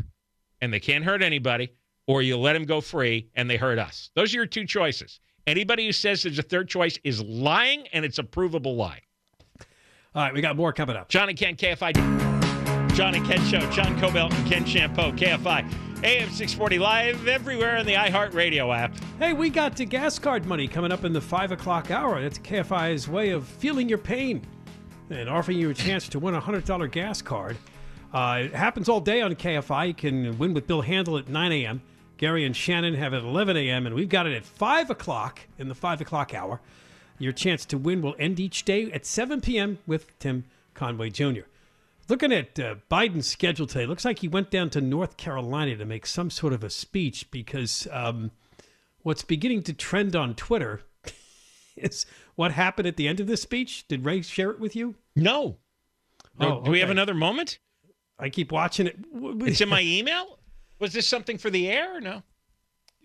and 0.61 0.71
they 0.71 0.79
can't 0.79 1.03
hurt 1.03 1.21
anybody, 1.21 1.73
or 2.07 2.21
you 2.21 2.37
let 2.37 2.53
them 2.53 2.65
go 2.65 2.81
free 2.81 3.29
and 3.35 3.49
they 3.49 3.57
hurt 3.57 3.79
us. 3.79 4.09
Those 4.15 4.33
are 4.33 4.37
your 4.37 4.45
two 4.45 4.65
choices. 4.65 5.19
Anybody 5.45 5.85
who 5.85 5.91
says 5.91 6.23
there's 6.23 6.39
a 6.39 6.43
third 6.43 6.67
choice 6.67 6.99
is 7.03 7.21
lying, 7.23 7.87
and 7.93 8.03
it's 8.03 8.19
a 8.19 8.23
provable 8.23 8.75
lie. 8.75 9.01
All 10.13 10.23
right, 10.23 10.33
we 10.33 10.41
got 10.41 10.55
more 10.57 10.73
coming 10.73 10.95
up. 10.95 11.09
John 11.09 11.29
and 11.29 11.37
Ken, 11.37 11.55
KFI. 11.55 11.93
John 12.93 13.15
and 13.15 13.25
Ken 13.25 13.41
Show. 13.45 13.59
John 13.71 13.97
Kobylt 13.99 14.33
and 14.33 14.47
Ken 14.47 14.65
Chiampou, 14.65 15.17
KFI. 15.17 15.86
AM 16.03 16.29
640 16.29 16.77
live 16.77 17.27
everywhere 17.27 17.77
in 17.77 17.85
the 17.85 17.93
iHeartRadio 17.93 18.75
app. 18.75 18.93
Hey, 19.17 19.33
we 19.33 19.49
got 19.49 19.75
to 19.77 19.85
gas 19.85 20.19
card 20.19 20.45
money 20.45 20.67
coming 20.67 20.91
up 20.91 21.03
in 21.03 21.11
the 21.11 21.19
5 21.19 21.53
o'clock 21.53 21.89
hour. 21.89 22.21
That's 22.21 22.37
KFI's 22.37 23.07
way 23.07 23.31
of 23.31 23.47
feeling 23.47 23.89
your 23.89 23.97
pain 23.97 24.45
and 25.09 25.27
offering 25.27 25.57
you 25.57 25.71
a 25.71 25.73
chance 25.73 26.07
to 26.09 26.19
win 26.19 26.35
a 26.35 26.41
$100 26.41 26.91
gas 26.91 27.23
card. 27.23 27.57
Uh, 28.13 28.41
it 28.43 28.53
happens 28.53 28.89
all 28.89 29.01
day 29.01 29.21
on 29.21 29.33
KFI. 29.33 29.87
You 29.87 29.93
can 29.95 30.37
win 30.37 30.53
with 30.53 30.67
Bill 30.67 30.81
Handel 30.81 31.17
at 31.17 31.29
9 31.29 31.51
a.m. 31.51 31.81
Gary 32.17 32.45
and 32.45 32.55
Shannon 32.55 32.93
have 32.93 33.13
it 33.13 33.17
at 33.17 33.23
11 33.23 33.57
a.m. 33.57 33.87
And 33.87 33.95
we've 33.95 34.07
got 34.07 34.27
it 34.27 34.35
at 34.35 34.45
5 34.45 34.91
o'clock 34.91 35.39
in 35.57 35.67
the 35.67 35.75
5 35.75 36.01
o'clock 36.01 36.33
hour. 36.35 36.61
Your 37.17 37.31
chance 37.31 37.65
to 37.65 37.77
win 37.77 38.03
will 38.03 38.15
end 38.19 38.39
each 38.39 38.65
day 38.65 38.91
at 38.91 39.03
7 39.03 39.41
p.m. 39.41 39.79
with 39.87 40.17
Tim 40.19 40.45
Conway 40.75 41.09
Jr. 41.09 41.41
Looking 42.09 42.31
at 42.31 42.57
uh, 42.57 42.75
Biden's 42.89 43.27
schedule 43.27 43.67
today, 43.67 43.83
it 43.83 43.89
looks 43.89 44.05
like 44.05 44.19
he 44.19 44.29
went 44.29 44.49
down 44.49 44.69
to 44.71 44.81
North 44.81 45.17
Carolina 45.17 45.75
to 45.75 45.85
make 45.85 46.05
some 46.05 46.29
sort 46.29 46.53
of 46.53 46.63
a 46.63 46.69
speech 46.69 47.29
because 47.31 47.87
um, 47.91 48.31
what's 49.01 49.23
beginning 49.23 49.63
to 49.63 49.73
trend 49.73 50.15
on 50.15 50.33
Twitter 50.33 50.81
is 51.75 52.05
what 52.35 52.51
happened 52.53 52.87
at 52.87 52.95
the 52.95 53.09
end 53.09 53.19
of 53.19 53.27
this 53.27 53.41
speech. 53.41 53.87
Did 53.89 54.05
Ray 54.05 54.21
share 54.21 54.51
it 54.51 54.59
with 54.59 54.73
you? 54.73 54.95
No. 55.17 55.57
no. 56.39 56.59
Oh, 56.59 56.63
Do 56.63 56.71
we 56.71 56.79
have 56.79 56.89
another 56.89 57.13
moment? 57.13 57.59
I 58.17 58.29
keep 58.29 58.51
watching 58.51 58.87
it. 58.87 58.97
It's 59.45 59.59
in 59.59 59.69
my 59.69 59.81
email. 59.81 60.39
Was 60.79 60.93
this 60.93 61.07
something 61.07 61.37
for 61.37 61.49
the 61.49 61.69
air 61.69 61.97
or 61.97 62.01
no? 62.01 62.23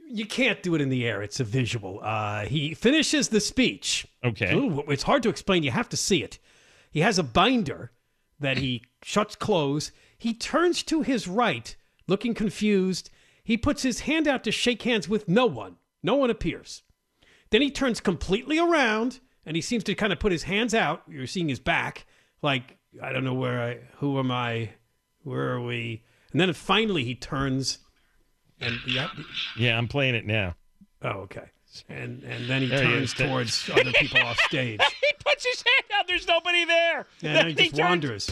You 0.09 0.27
can't 0.27 0.63
do 0.63 0.75
it 0.75 0.81
in 0.81 0.91
the 0.91 1.07
air. 1.07 1.23
It's 1.23 1.41
a 1.41 1.45
visual. 1.45 2.01
Uh, 2.03 2.45
he 2.45 2.75
finishes 2.75 3.29
the 3.29 3.41
speech. 3.41 4.07
Okay. 4.23 4.55
Ooh, 4.55 4.85
it's 4.89 5.03
hard 5.03 5.23
to 5.25 5.29
explain. 5.29 5.63
You 5.63 5.71
have 5.71 5.89
to 5.89 5.97
see 5.97 6.23
it. 6.23 6.39
He 6.91 7.01
has 7.01 7.19
a 7.19 7.23
binder 7.23 7.91
that 8.43 8.59
he 8.59 8.85
shuts 9.03 9.35
close. 9.35 9.93
He 10.19 10.35
turns 10.35 10.83
to 10.85 11.03
his 11.03 11.27
right, 11.27 11.75
looking 12.07 12.35
confused. 12.35 13.11
He 13.43 13.57
puts 13.57 13.83
his 13.83 14.01
hand 14.01 14.29
out 14.29 14.45
to 14.45 14.53
shake 14.53 14.83
hands 14.83 15.09
with 15.09 15.29
no 15.29 15.47
one. 15.47 15.77
No 16.03 16.15
one 16.15 16.31
appears. 16.31 16.83
Then 17.51 17.63
he 17.63 17.71
turns 17.71 18.01
completely 18.01 18.59
around 18.59 19.21
and 19.45 19.57
he 19.57 19.63
seems 19.63 19.85
to 19.85 19.95
kind 19.95 20.13
of 20.13 20.21
put 20.21 20.33
his 20.33 20.45
hands 20.45 20.75
out. 20.75 21.03
You're 21.09 21.27
seeing 21.27 21.49
his 21.49 21.59
back, 21.59 22.07
like, 22.43 22.79
I 23.03 23.13
don't 23.13 23.25
know 23.25 23.35
where 23.35 23.61
I, 23.61 23.79
who 23.97 24.19
am 24.19 24.31
I? 24.31 24.71
Where 25.23 25.53
are 25.53 25.61
we? 25.61 26.05
And 26.31 26.41
then 26.41 26.53
finally 26.53 27.05
he 27.05 27.15
turns 27.15 27.79
and 28.63 28.79
yeah, 28.87 29.09
yeah, 29.57 29.77
I'm 29.77 29.89
playing 29.89 30.15
it 30.15 30.25
now. 30.25 30.55
Oh, 31.03 31.23
okay. 31.23 31.51
and 31.89 32.23
and 32.25 32.49
then 32.49 32.63
he 32.63 32.69
there 32.69 32.85
turns 32.85 33.13
he 33.13 33.25
towards 33.25 33.71
other 33.71 33.93
people 33.93 34.21
off 34.21 34.39
stage. 34.47 34.81
he 35.01 35.13
puts 35.25 35.45
his 35.47 35.63
hand 35.63 36.01
out. 36.01 36.07
There's 36.07 36.27
nobody 36.27 36.65
there. 36.65 37.07
And 37.23 37.37
then 37.37 37.47
he 37.49 37.55
just 37.55 37.77
he 37.77 37.83
wanders. 37.83 38.31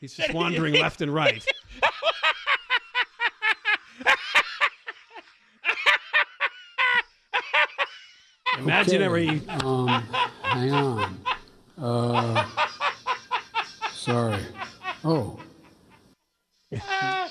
He's 0.00 0.14
just 0.14 0.32
wandering 0.32 0.74
left 0.74 1.00
and 1.00 1.12
right. 1.12 1.44
Imaginary. 8.58 9.28
Okay. 9.28 9.48
Um, 9.64 9.88
hang 10.42 10.72
on. 10.72 11.18
Uh, 11.78 12.44
sorry. 13.92 14.42
Oh. 15.04 15.38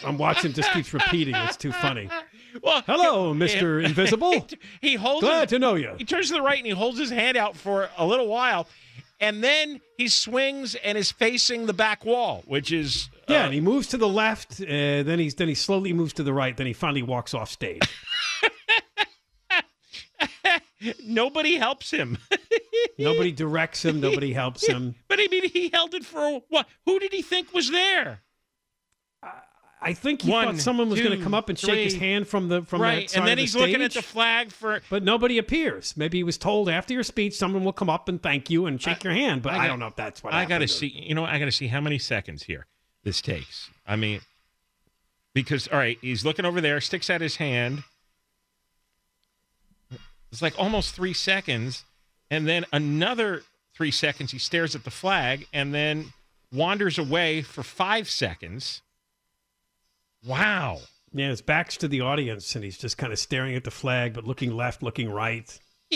I'm 0.06 0.18
watching. 0.18 0.54
Just 0.54 0.72
keeps 0.72 0.94
repeating. 0.94 1.36
It's 1.36 1.58
too 1.58 1.72
funny. 1.74 2.10
Well, 2.62 2.84
Hello, 2.86 3.34
Mister 3.34 3.80
Invisible. 3.82 4.48
he 4.82 4.96
holds. 4.96 5.24
Glad 5.26 5.42
his- 5.42 5.50
to 5.52 5.60
know 5.60 5.76
you. 5.76 5.94
He 5.98 6.06
turns 6.06 6.28
to 6.30 6.34
the 6.34 6.42
right 6.42 6.58
and 6.58 6.66
he 6.66 6.74
holds 6.74 6.98
his 6.98 7.10
hand 7.10 7.38
out 7.38 7.56
for 7.56 7.90
a 7.98 8.06
little 8.06 8.28
while, 8.28 8.68
and 9.20 9.44
then 9.44 9.82
he 9.98 10.08
swings 10.08 10.76
and 10.76 10.98
is 10.98 11.12
facing 11.12 11.66
the 11.66 11.74
back 11.74 12.06
wall, 12.06 12.44
which 12.46 12.72
is 12.72 13.10
uh, 13.28 13.34
Yeah, 13.34 13.46
and 13.46 13.54
he 13.54 13.62
moves 13.62 13.88
to 13.88 13.98
the 13.98 14.08
left. 14.08 14.62
Uh, 14.62 15.04
then 15.04 15.20
he's 15.20 15.36
then 15.36 15.48
he 15.48 15.56
slowly 15.56 15.94
moves 15.94 16.14
to 16.14 16.24
the 16.24 16.34
right. 16.34 16.56
Then 16.56 16.68
he 16.68 16.74
finally 16.74 17.04
walks 17.04 17.34
off 17.34 17.50
stage. 17.50 17.82
nobody 21.04 21.56
helps 21.56 21.92
him. 21.92 22.18
Nobody 23.00 23.32
directs 23.32 23.84
him. 23.84 24.00
Nobody 24.00 24.34
helps 24.34 24.66
him. 24.68 24.96
but 25.08 25.20
I 25.20 25.28
mean, 25.30 25.50
he 25.50 25.70
held 25.74 25.94
it 25.94 26.06
for 26.06 26.42
what? 26.50 26.68
Who 26.86 27.00
did 27.00 27.12
he 27.14 27.22
think 27.22 27.54
was 27.54 27.70
there? 27.72 28.22
I 29.80 29.94
think 29.94 30.24
he 30.24 30.32
One, 30.32 30.48
thought 30.48 30.62
someone 30.62 30.90
was 30.90 31.00
going 31.00 31.18
to 31.18 31.24
come 31.24 31.36
up 31.36 31.50
and 31.50 31.58
shake 31.58 31.84
his 31.84 31.96
hand 31.96 32.28
from 32.28 32.48
the 32.48 32.64
from 32.64 32.82
right, 32.82 33.08
that 33.08 33.12
side 33.12 33.20
and 33.20 33.28
then 33.28 33.34
of 33.34 33.38
the 33.38 33.42
he's 33.44 33.56
looking 33.56 33.82
at 33.82 33.94
the 33.94 34.02
flag 34.02 34.52
for. 34.52 34.82
But 34.90 35.04
nobody 35.04 35.38
appears. 35.38 35.96
Maybe 35.96 36.18
he 36.18 36.24
was 36.24 36.38
told 36.38 36.68
after 36.68 36.94
your 36.94 37.04
speech, 37.04 37.36
someone 37.36 37.64
will 37.64 37.74
come 37.74 37.90
up 37.90 38.10
and 38.10 38.22
thank 38.22 38.50
you 38.50 38.66
and 38.66 38.82
shake 38.82 39.04
your 39.04 39.14
hand. 39.14 39.44
But 39.44 39.54
I, 39.54 39.58
got- 39.58 39.68
don't 39.68 39.80
know 39.80 39.88
if 39.88 39.96
that's 39.96 40.24
what 40.24 40.34
I 40.34 40.46
got 40.46 40.60
to 40.60 40.68
see. 40.68 40.88
You 40.88 41.14
know, 41.14 41.26
I 41.26 41.38
got 41.38 41.46
to 41.46 41.52
see 41.52 41.68
how 41.68 41.80
many 41.80 42.00
seconds 42.00 42.44
here 42.44 42.66
this 43.04 43.22
takes. 43.22 43.70
I 43.86 43.96
mean, 43.96 44.22
because 45.34 45.68
all 45.68 45.78
right, 45.78 46.00
he's 46.02 46.26
looking 46.26 46.46
over 46.46 46.60
there, 46.60 46.82
sticks 46.82 47.10
out 47.10 47.22
his 47.22 47.36
hand. 47.36 47.84
It's 50.32 50.42
like 50.42 50.58
almost 50.58 50.96
three 50.96 51.14
seconds, 51.14 51.84
and 52.32 52.48
then 52.48 52.66
another 52.74 53.44
three 53.76 53.92
seconds. 53.92 54.32
He 54.32 54.40
stares 54.40 54.76
at 54.76 54.84
the 54.84 54.92
flag, 54.92 55.48
and 55.54 55.74
then 55.74 56.14
wanders 56.52 56.98
away 56.98 57.44
for 57.44 57.62
five 57.62 58.10
seconds. 58.10 58.82
Wow. 60.28 60.80
Yeah, 61.14 61.30
his 61.30 61.42
back's 61.42 61.78
to 61.78 61.88
the 61.88 62.02
audience, 62.02 62.54
and 62.56 62.64
he's 62.64 62.78
just 62.78 62.98
kind 62.98 63.14
of 63.14 63.20
staring 63.20 63.56
at 63.56 63.64
the 63.64 63.72
flag, 63.72 64.14
but 64.14 64.26
looking 64.26 64.52
left, 64.56 64.84
looking 64.84 65.10
right. 65.10 65.58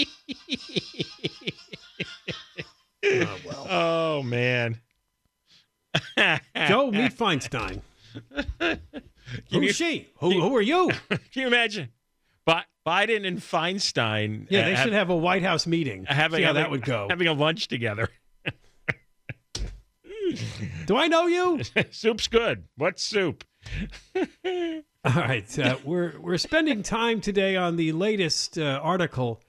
oh, 3.06 3.38
well. 3.46 3.67
Oh 3.70 4.24
man. 4.24 4.80
Joe, 6.17 6.91
meet 6.91 7.13
Feinstein. 7.13 7.82
Who's 9.50 9.63
you- 9.63 9.74
she? 9.74 10.08
Who, 10.20 10.32
who 10.41 10.56
are 10.56 10.62
you? 10.62 10.89
Can 11.10 11.20
you 11.36 11.48
imagine? 11.48 11.89
Bi- 12.46 12.63
Biden 12.88 13.28
and 13.28 13.39
Feinstein. 13.39 14.48
Yeah, 14.50 14.65
they 14.65 14.74
uh, 14.76 14.84
should 14.84 14.94
have 14.94 15.10
a 15.10 15.15
White 15.15 15.44
House 15.44 15.67
meeting. 15.67 16.06
having 16.06 16.38
See 16.38 16.44
how 16.44 16.50
having- 16.50 16.63
that 16.63 16.72
would 16.72 16.84
go. 16.86 17.08
Having 17.10 17.28
a 17.28 17.34
lunch 17.34 17.67
together. 17.67 18.10
Do 20.86 20.96
I 20.96 21.08
know 21.08 21.28
you? 21.28 21.62
Soup's 21.91 22.28
good. 22.28 22.63
What 22.78 23.00
soup? 23.00 23.44
All 25.04 25.13
right, 25.13 25.60
uh, 25.60 25.78
we're 25.84 26.19
we're 26.19 26.38
spending 26.38 26.84
time 26.84 27.21
today 27.21 27.56
on 27.56 27.76
the 27.76 27.91
latest 27.91 28.58
uh, 28.58 28.80
article 28.84 29.41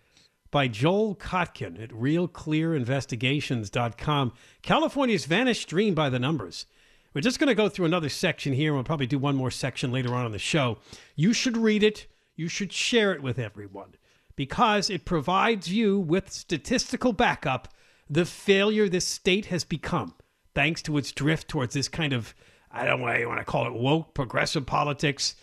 by 0.51 0.69
Joel 0.69 1.15
Kotkin 1.17 1.83
at 1.83 1.91
RealClearInvestigations.com. 1.91 4.33
California's 4.63 5.25
vanished 5.25 5.69
dream 5.69 5.95
by 5.95 6.11
the 6.11 6.19
numbers. 6.19 6.67
We're 7.15 7.23
just 7.23 7.39
going 7.39 7.49
to 7.49 7.55
go 7.55 7.69
through 7.69 7.87
another 7.87 8.09
section 8.09 8.53
here. 8.53 8.71
and 8.71 8.77
We'll 8.77 8.85
probably 8.85 9.07
do 9.07 9.19
one 9.19 9.37
more 9.37 9.51
section 9.51 9.93
later 9.93 10.15
on 10.15 10.27
in 10.27 10.33
the 10.33 10.39
show. 10.39 10.79
You 11.17 11.33
should 11.33 11.57
read 11.57 11.83
it. 11.83 12.07
You 12.37 12.49
should 12.49 12.73
share 12.73 13.13
it 13.13 13.23
with 13.23 13.39
everyone 13.39 13.95
because 14.37 14.91
it 14.91 15.05
provides 15.05 15.73
you 15.73 15.99
with 15.99 16.33
statistical 16.33 17.13
backup 17.13 17.69
the 18.09 18.25
failure 18.25 18.89
this 18.89 19.07
state 19.07 19.47
has 19.47 19.65
become 19.65 20.15
thanks 20.55 20.83
to 20.83 20.99
its 20.99 21.13
drift 21.13 21.49
towards 21.49 21.75
this 21.75 21.89
kind 21.89 22.13
of 22.13 22.35
I 22.73 22.87
don't 22.87 23.01
know 23.01 23.13
you 23.13 23.29
want 23.29 23.41
to 23.41 23.45
call 23.45 23.67
it 23.67 23.75
woke 23.75 24.15
progressive 24.15 24.65
politics. 24.65 25.37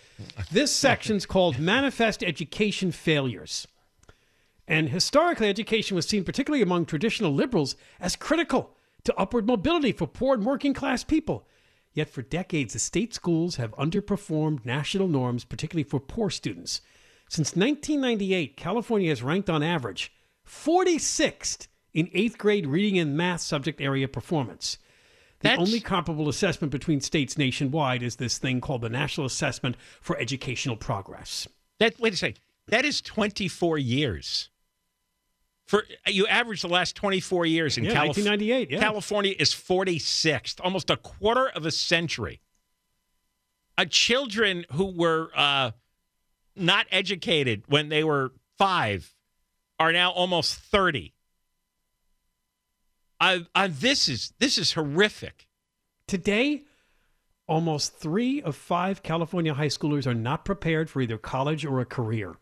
This 0.52 0.74
section's 0.76 1.26
called 1.26 1.60
Manifest 1.60 2.24
Education 2.24 2.92
Failures. 2.92 3.68
And 4.68 4.90
historically, 4.90 5.48
education 5.48 5.96
was 5.96 6.08
seen, 6.08 6.24
particularly 6.24 6.62
among 6.62 6.86
traditional 6.86 7.34
liberals, 7.34 7.76
as 8.00 8.16
critical 8.16 8.76
to 9.04 9.16
upward 9.16 9.48
mobility 9.48 9.92
for 9.92 10.08
poor 10.08 10.34
and 10.34 10.46
working 10.46 10.74
class 10.74 11.04
people. 11.04 11.48
Yet 11.94 12.10
for 12.10 12.22
decades, 12.22 12.74
the 12.74 12.80
state 12.80 13.14
schools 13.14 13.56
have 13.56 13.72
underperformed 13.72 14.66
national 14.66 15.08
norms, 15.08 15.44
particularly 15.44 15.84
for 15.84 16.00
poor 16.00 16.30
students. 16.30 16.82
Since 17.30 17.56
1998, 17.56 18.58
California 18.58 19.10
has 19.10 19.24
ranked 19.24 19.50
on 19.50 19.64
average 19.64 20.12
46th 20.48 21.68
in 21.94 22.10
eighth 22.14 22.38
grade 22.38 22.68
reading 22.68 23.00
and 23.00 23.16
math 23.18 23.42
subject 23.42 23.82
area 23.82 24.08
performance. 24.08 24.78
The 25.40 25.50
That's- 25.50 25.68
only 25.68 25.80
comparable 25.80 26.28
assessment 26.28 26.72
between 26.72 27.00
states 27.00 27.38
nationwide 27.38 28.04
is 28.04 28.18
this 28.18 28.38
thing 28.38 28.60
called 28.60 28.82
the 28.82 28.90
National 28.90 29.26
Assessment 29.26 29.78
for 30.02 30.18
Educational 30.18 30.76
Progress. 30.76 31.48
That 31.80 31.98
wait 32.00 32.14
a 32.14 32.18
second. 32.18 32.40
That 32.68 32.84
is 32.86 33.02
24 33.02 33.78
years. 33.78 34.50
For 35.66 35.86
you 36.08 36.28
average 36.28 36.62
the 36.62 36.68
last 36.68 36.96
24 36.96 37.46
years 37.46 37.78
in 37.78 37.86
California. 37.86 37.94
Yeah, 37.94 38.14
Calif- 38.14 38.26
1998, 38.26 38.72
yeah. 38.72 38.80
California 38.80 39.36
is 39.40 39.54
46th, 39.54 40.60
almost 40.64 40.90
a 40.90 40.98
quarter 40.98 41.48
of 41.48 41.66
a 41.66 41.72
century. 41.72 42.42
Uh, 43.78 43.86
children 43.86 44.66
who 44.74 44.86
were 44.88 45.30
uh, 45.36 45.72
not 46.56 46.86
educated 46.92 47.64
when 47.68 47.90
they 47.90 48.04
were 48.04 48.34
five 48.58 49.16
are 49.80 49.94
now 49.94 50.12
almost 50.12 50.56
30. 50.56 51.14
I, 53.20 53.46
I, 53.54 53.68
this 53.68 54.08
is 54.08 54.34
this 54.40 54.58
is 54.58 54.74
horrific. 54.74 55.48
Today, 56.08 56.64
almost 57.48 57.98
three 57.98 58.42
of 58.42 58.56
five 58.56 59.04
California 59.04 59.54
high 59.54 59.68
schoolers 59.68 60.08
are 60.08 60.14
not 60.14 60.46
prepared 60.46 60.90
for 60.90 61.02
either 61.02 61.18
college 61.18 61.66
or 61.66 61.80
a 61.82 61.86
career. 61.86 62.36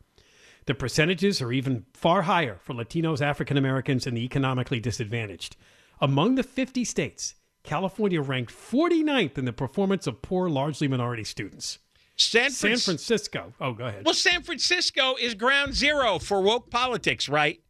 The 0.66 0.76
percentages 0.76 1.42
are 1.42 1.52
even 1.52 1.86
far 1.94 2.24
higher 2.24 2.60
for 2.62 2.74
Latinos, 2.74 3.22
African 3.22 3.58
Americans, 3.58 4.06
and 4.06 4.16
the 4.18 4.24
economically 4.24 4.82
disadvantaged. 4.82 5.56
Among 6.02 6.36
the 6.36 6.44
50 6.44 6.84
states, 6.84 7.36
California 7.64 8.22
ranked 8.22 8.54
49th 8.54 9.38
in 9.38 9.46
the 9.46 9.54
performance 9.54 10.08
of 10.08 10.22
poor, 10.22 10.50
largely 10.50 10.88
minority 10.88 11.24
students. 11.24 11.80
San, 12.18 12.52
San 12.52 12.78
Francisco. 12.78 12.92
Francisco. 12.92 13.54
Oh, 13.62 13.74
go 13.74 13.86
ahead. 13.86 14.06
Well, 14.06 14.14
San 14.14 14.44
Francisco 14.44 15.16
is 15.20 15.36
ground 15.36 15.74
zero 15.74 16.20
for 16.20 16.42
woke 16.42 16.70
politics, 16.70 17.30
right? 17.30 17.62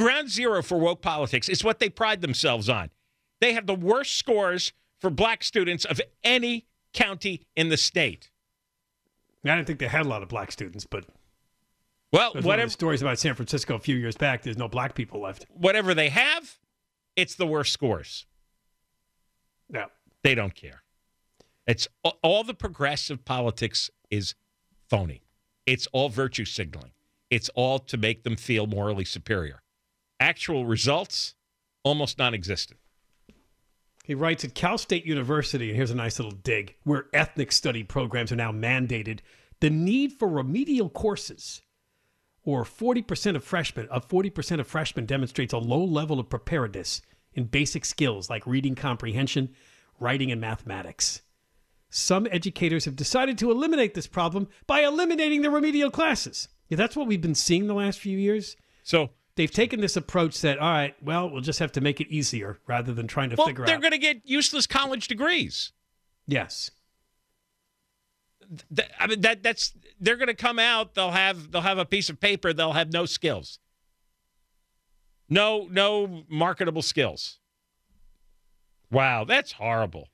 Ground 0.00 0.30
zero 0.30 0.62
for 0.62 0.78
woke 0.78 1.02
politics 1.02 1.46
is 1.46 1.62
what 1.62 1.78
they 1.78 1.90
pride 1.90 2.22
themselves 2.22 2.70
on. 2.70 2.88
They 3.42 3.52
have 3.52 3.66
the 3.66 3.74
worst 3.74 4.16
scores 4.16 4.72
for 4.98 5.10
black 5.10 5.44
students 5.44 5.84
of 5.84 6.00
any 6.24 6.66
county 6.94 7.42
in 7.54 7.68
the 7.68 7.76
state. 7.76 8.30
I 9.44 9.54
didn't 9.56 9.66
think 9.66 9.78
they 9.78 9.88
had 9.88 10.06
a 10.06 10.08
lot 10.08 10.22
of 10.22 10.30
black 10.30 10.52
students, 10.52 10.86
but 10.86 11.04
Well, 12.14 12.32
there's 12.32 12.44
one 12.44 12.54
of 12.54 12.58
whatever 12.58 12.70
stories 12.70 13.02
about 13.02 13.18
San 13.18 13.34
Francisco 13.34 13.74
a 13.74 13.78
few 13.78 13.94
years 13.94 14.16
back. 14.16 14.42
There's 14.42 14.56
no 14.56 14.68
black 14.68 14.94
people 14.94 15.20
left. 15.20 15.44
whatever 15.50 15.92
they 15.92 16.08
have, 16.08 16.58
it's 17.14 17.34
the 17.34 17.46
worst 17.46 17.70
scores. 17.72 18.24
No. 19.68 19.86
They 20.22 20.34
don't 20.34 20.54
care. 20.54 20.82
It's 21.66 21.88
all 22.22 22.42
the 22.42 22.54
progressive 22.54 23.26
politics 23.26 23.90
is 24.10 24.34
phony. 24.88 25.20
It's 25.66 25.86
all 25.92 26.08
virtue 26.08 26.46
signaling. 26.46 26.92
It's 27.28 27.50
all 27.54 27.78
to 27.80 27.98
make 27.98 28.24
them 28.24 28.36
feel 28.36 28.66
morally 28.66 29.04
superior. 29.04 29.62
Actual 30.20 30.66
results 30.66 31.34
almost 31.82 32.18
non-existent. 32.18 32.78
He 34.04 34.14
writes 34.14 34.44
at 34.44 34.54
Cal 34.54 34.76
State 34.76 35.06
University, 35.06 35.68
and 35.68 35.76
here's 35.76 35.90
a 35.90 35.94
nice 35.94 36.18
little 36.18 36.32
dig, 36.32 36.76
where 36.84 37.06
ethnic 37.14 37.52
study 37.52 37.82
programs 37.82 38.30
are 38.30 38.36
now 38.36 38.52
mandated. 38.52 39.20
The 39.60 39.70
need 39.70 40.12
for 40.12 40.28
remedial 40.28 40.90
courses, 40.90 41.62
or 42.42 42.64
40% 42.64 43.36
of 43.36 43.44
freshmen, 43.44 43.88
of 43.88 44.08
40% 44.08 44.60
of 44.60 44.66
freshmen 44.66 45.06
demonstrates 45.06 45.52
a 45.52 45.58
low 45.58 45.84
level 45.84 46.18
of 46.20 46.28
preparedness 46.28 47.02
in 47.32 47.44
basic 47.44 47.84
skills 47.84 48.28
like 48.28 48.46
reading 48.46 48.74
comprehension, 48.74 49.50
writing, 49.98 50.30
and 50.32 50.40
mathematics. 50.40 51.22
Some 51.88 52.26
educators 52.30 52.84
have 52.84 52.96
decided 52.96 53.38
to 53.38 53.50
eliminate 53.50 53.94
this 53.94 54.06
problem 54.06 54.48
by 54.66 54.80
eliminating 54.80 55.42
the 55.42 55.50
remedial 55.50 55.90
classes. 55.90 56.48
Yeah, 56.68 56.76
that's 56.76 56.96
what 56.96 57.06
we've 57.06 57.20
been 57.20 57.34
seeing 57.34 57.66
the 57.66 57.74
last 57.74 57.98
few 57.98 58.16
years. 58.16 58.56
So, 58.82 59.10
They've 59.40 59.50
taken 59.50 59.80
this 59.80 59.96
approach 59.96 60.42
that, 60.42 60.58
all 60.58 60.70
right, 60.70 60.94
well, 61.02 61.30
we'll 61.30 61.40
just 61.40 61.60
have 61.60 61.72
to 61.72 61.80
make 61.80 61.98
it 61.98 62.08
easier 62.08 62.58
rather 62.66 62.92
than 62.92 63.06
trying 63.06 63.30
to 63.30 63.36
figure 63.36 63.44
out. 63.44 63.46
well, 63.46 63.46
figure 63.46 63.64
they're 63.64 63.76
out. 63.76 63.80
going 63.80 63.92
to 63.92 63.96
get 63.98 64.20
useless 64.22 64.66
college 64.66 65.08
degrees. 65.08 65.72
yes. 66.26 66.70
Th- 68.76 68.90
I 68.98 69.06
mean, 69.06 69.22
that 69.22 69.42
that's 69.42 69.72
they're 69.98 70.16
going 70.16 70.28
to 70.28 70.34
come 70.34 70.58
out. 70.58 70.94
They'll 70.94 71.12
have 71.12 71.52
they'll 71.52 71.62
have 71.62 71.78
a 71.78 71.86
piece 71.86 72.10
of 72.10 72.20
paper. 72.20 72.52
They'll 72.52 72.74
have 72.74 72.92
no 72.92 73.06
skills. 73.06 73.60
No, 75.30 75.66
no 75.70 76.24
marketable 76.28 76.82
skills. 76.82 77.38
Wow, 78.90 79.24
that's 79.24 79.52
horrible. 79.52 80.08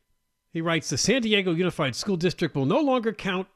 He 0.52 0.60
writes 0.60 0.88
the 0.88 0.98
San 0.98 1.22
Diego 1.22 1.50
Unified 1.52 1.96
School 1.96 2.16
District 2.16 2.54
will 2.54 2.64
no 2.66 2.78
longer 2.78 3.12
count 3.12 3.48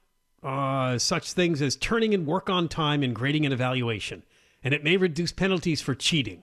uh, 0.42 0.98
such 0.98 1.32
things 1.32 1.62
as 1.62 1.76
turning 1.76 2.12
in 2.12 2.26
work 2.26 2.50
on 2.50 2.66
time 2.66 3.04
and 3.04 3.14
grading 3.14 3.44
and 3.44 3.54
evaluation. 3.54 4.24
And 4.62 4.74
it 4.74 4.84
may 4.84 4.96
reduce 4.96 5.32
penalties 5.32 5.80
for 5.80 5.94
cheating. 5.94 6.42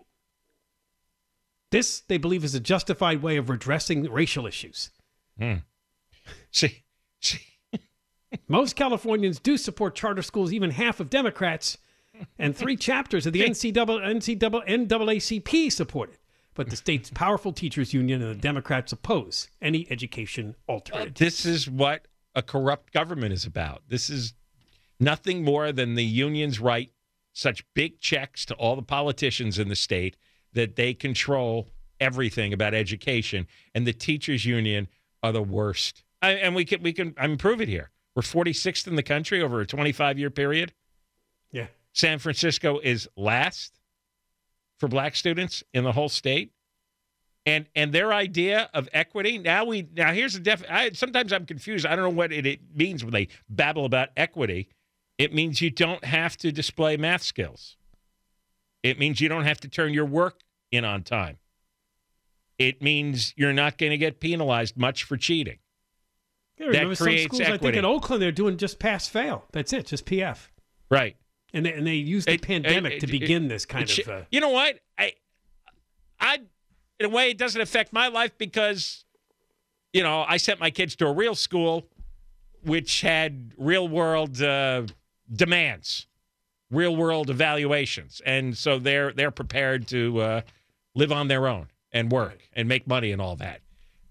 This, 1.71 2.01
they 2.07 2.17
believe, 2.17 2.43
is 2.43 2.55
a 2.55 2.59
justified 2.59 3.21
way 3.21 3.37
of 3.37 3.49
redressing 3.49 4.03
racial 4.11 4.47
issues. 4.47 4.91
Hmm. 5.37 5.55
See, 6.51 6.83
see. 7.21 7.41
Most 8.47 8.75
Californians 8.75 9.39
do 9.39 9.57
support 9.57 9.95
charter 9.95 10.21
schools, 10.21 10.53
even 10.53 10.71
half 10.71 10.99
of 10.99 11.09
Democrats, 11.09 11.77
and 12.39 12.55
three 12.55 12.75
chapters 12.77 13.25
of 13.25 13.33
the 13.33 13.41
NCAA, 13.41 13.75
NCAA, 13.75 14.67
NAACP 14.67 15.71
support 15.71 16.11
it. 16.11 16.19
But 16.53 16.71
the 16.71 16.75
state's 16.75 17.11
powerful 17.11 17.53
teachers 17.53 17.93
union 17.93 18.23
and 18.23 18.31
the 18.31 18.41
Democrats 18.41 18.91
oppose 18.91 19.47
any 19.61 19.85
education 19.91 20.55
alternative. 20.67 21.13
This 21.13 21.45
is 21.45 21.69
what 21.69 22.07
a 22.33 22.41
corrupt 22.41 22.91
government 22.93 23.31
is 23.31 23.45
about. 23.45 23.83
This 23.89 24.09
is 24.09 24.33
nothing 24.99 25.43
more 25.43 25.71
than 25.71 25.93
the 25.93 26.03
unions 26.03 26.59
write 26.59 26.91
such 27.37 27.63
big 27.75 27.99
checks 27.99 28.45
to 28.45 28.55
all 28.55 28.75
the 28.75 28.81
politicians 28.81 29.59
in 29.59 29.69
the 29.69 29.75
state 29.75 30.17
that 30.53 30.75
they 30.75 30.91
control 30.91 31.69
everything 31.99 32.51
about 32.51 32.73
education, 32.73 33.45
and 33.75 33.85
the 33.85 33.93
teachers 33.93 34.43
union 34.43 34.87
are 35.21 35.31
the 35.31 35.43
worst. 35.43 36.03
I, 36.21 36.31
and 36.31 36.55
we 36.55 36.65
can 36.65 36.81
we 36.81 36.93
can 36.93 37.13
I'm 37.17 37.37
prove 37.37 37.61
it 37.61 37.67
here. 37.67 37.91
We're 38.15 38.23
46th 38.23 38.87
in 38.87 38.95
the 38.95 39.03
country 39.03 39.43
over 39.43 39.61
a 39.61 39.67
25 39.67 40.17
year 40.17 40.31
period. 40.31 40.73
Yeah. 41.51 41.67
San 41.93 42.17
Francisco 42.17 42.79
is 42.79 43.07
last 43.15 43.79
for 44.79 44.87
black 44.87 45.15
students 45.15 45.63
in 45.73 45.83
the 45.83 45.91
whole 45.91 46.09
state. 46.09 46.53
And 47.45 47.67
and 47.75 47.93
their 47.93 48.11
idea 48.11 48.69
of 48.73 48.89
equity 48.93 49.37
now 49.37 49.63
we 49.63 49.87
now 49.95 50.11
here's 50.11 50.33
the 50.33 50.39
def. 50.39 50.63
I, 50.67 50.89
sometimes 50.93 51.31
I'm 51.31 51.45
confused. 51.45 51.85
I 51.85 51.95
don't 51.95 52.03
know 52.03 52.17
what 52.17 52.33
it, 52.33 52.47
it 52.47 52.61
means 52.73 53.03
when 53.03 53.13
they 53.13 53.27
babble 53.47 53.85
about 53.85 54.09
equity. 54.17 54.69
It 55.17 55.33
means 55.33 55.61
you 55.61 55.69
don't 55.69 56.03
have 56.03 56.37
to 56.37 56.51
display 56.51 56.95
math 56.97 57.23
skills. 57.23 57.75
It 58.83 58.99
means 58.99 59.19
you 59.19 59.29
don't 59.29 59.45
have 59.45 59.59
to 59.61 59.67
turn 59.67 59.93
your 59.93 60.05
work 60.05 60.41
in 60.71 60.85
on 60.85 61.03
time. 61.03 61.37
It 62.57 62.81
means 62.81 63.33
you're 63.35 63.53
not 63.53 63.77
going 63.77 63.91
to 63.91 63.97
get 63.97 64.19
penalized 64.19 64.77
much 64.77 65.03
for 65.03 65.17
cheating. 65.17 65.59
Yeah, 66.57 66.71
that 66.71 66.97
creates 66.97 67.23
some 67.23 67.27
schools, 67.27 67.41
equity. 67.41 67.53
I 67.53 67.57
think 67.57 67.75
in 67.75 67.85
Oakland 67.85 68.21
they're 68.21 68.31
doing 68.31 68.57
just 68.57 68.79
pass 68.79 69.07
fail. 69.07 69.45
That's 69.51 69.73
it, 69.73 69.87
just 69.87 70.05
PF. 70.05 70.47
Right. 70.89 71.15
And 71.53 71.65
they, 71.65 71.73
and 71.73 71.85
they 71.85 71.95
use 71.95 72.25
the 72.25 72.33
it, 72.33 72.41
pandemic 72.41 72.93
it, 72.93 72.99
to 73.01 73.07
begin 73.07 73.45
it, 73.45 73.49
this 73.49 73.65
kind 73.65 73.89
of. 73.89 74.07
Uh, 74.07 74.21
you 74.31 74.39
know 74.39 74.49
what? 74.49 74.79
I, 74.97 75.13
I, 76.19 76.39
in 76.99 77.05
a 77.05 77.09
way, 77.09 77.29
it 77.29 77.37
doesn't 77.37 77.61
affect 77.61 77.93
my 77.93 78.07
life 78.07 78.37
because, 78.37 79.05
you 79.93 80.01
know, 80.01 80.25
I 80.27 80.37
sent 80.37 80.59
my 80.59 80.71
kids 80.71 80.95
to 80.97 81.07
a 81.07 81.13
real 81.13 81.35
school, 81.35 81.85
which 82.63 83.01
had 83.01 83.53
real 83.57 83.87
world 83.87 84.41
uh, 84.41 84.83
demands, 85.31 86.07
real 86.71 86.95
world 86.95 87.29
evaluations, 87.29 88.21
and 88.25 88.57
so 88.57 88.79
they're 88.79 89.11
they're 89.11 89.31
prepared 89.31 89.87
to 89.87 90.19
uh, 90.19 90.41
live 90.95 91.11
on 91.11 91.27
their 91.27 91.47
own 91.47 91.67
and 91.91 92.11
work 92.11 92.39
and 92.53 92.67
make 92.67 92.87
money 92.87 93.11
and 93.11 93.21
all 93.21 93.35
that. 93.37 93.61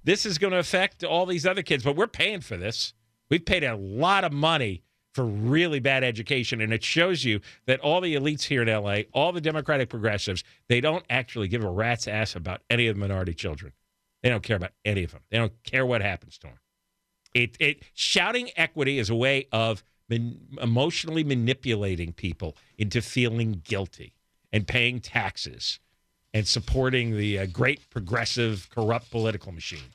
This 0.04 0.24
is 0.24 0.38
going 0.38 0.52
to 0.52 0.58
affect 0.58 1.02
all 1.02 1.26
these 1.26 1.46
other 1.46 1.62
kids, 1.62 1.82
but 1.82 1.96
we're 1.96 2.06
paying 2.06 2.40
for 2.40 2.56
this. 2.56 2.94
We've 3.28 3.44
paid 3.44 3.64
a 3.64 3.76
lot 3.76 4.22
of 4.22 4.32
money 4.32 4.82
for 5.12 5.24
really 5.24 5.80
bad 5.80 6.04
education, 6.04 6.60
and 6.60 6.72
it 6.72 6.84
shows 6.84 7.24
you 7.24 7.40
that 7.66 7.80
all 7.80 8.00
the 8.00 8.14
elites 8.14 8.42
here 8.44 8.62
in 8.62 8.68
LA, 8.68 8.98
all 9.12 9.32
the 9.32 9.40
Democratic 9.40 9.88
progressives, 9.88 10.44
they 10.68 10.80
don't 10.80 11.04
actually 11.08 11.48
give 11.48 11.64
a 11.64 11.70
rat's 11.70 12.06
ass 12.06 12.36
about 12.36 12.60
any 12.70 12.86
of 12.86 12.94
the 12.94 13.00
minority 13.00 13.34
children. 13.34 13.72
They 14.22 14.28
don't 14.28 14.42
care 14.42 14.56
about 14.56 14.72
any 14.84 15.04
of 15.04 15.12
them. 15.12 15.22
They 15.30 15.38
don't 15.38 15.54
care 15.64 15.86
what 15.86 16.02
happens 16.02 16.38
to 16.38 16.48
them. 16.48 16.58
It, 17.34 17.56
it 17.58 17.82
shouting 17.94 18.50
equity 18.56 18.98
is 18.98 19.10
a 19.10 19.14
way 19.14 19.48
of 19.52 19.82
man, 20.08 20.38
emotionally 20.60 21.24
manipulating 21.24 22.12
people 22.12 22.56
into 22.78 23.02
feeling 23.02 23.62
guilty 23.64 24.14
and 24.52 24.66
paying 24.66 25.00
taxes 25.00 25.80
and 26.32 26.46
supporting 26.46 27.16
the 27.16 27.38
uh, 27.38 27.46
great 27.46 27.90
progressive 27.90 28.68
corrupt 28.70 29.10
political 29.10 29.52
machine. 29.52 29.92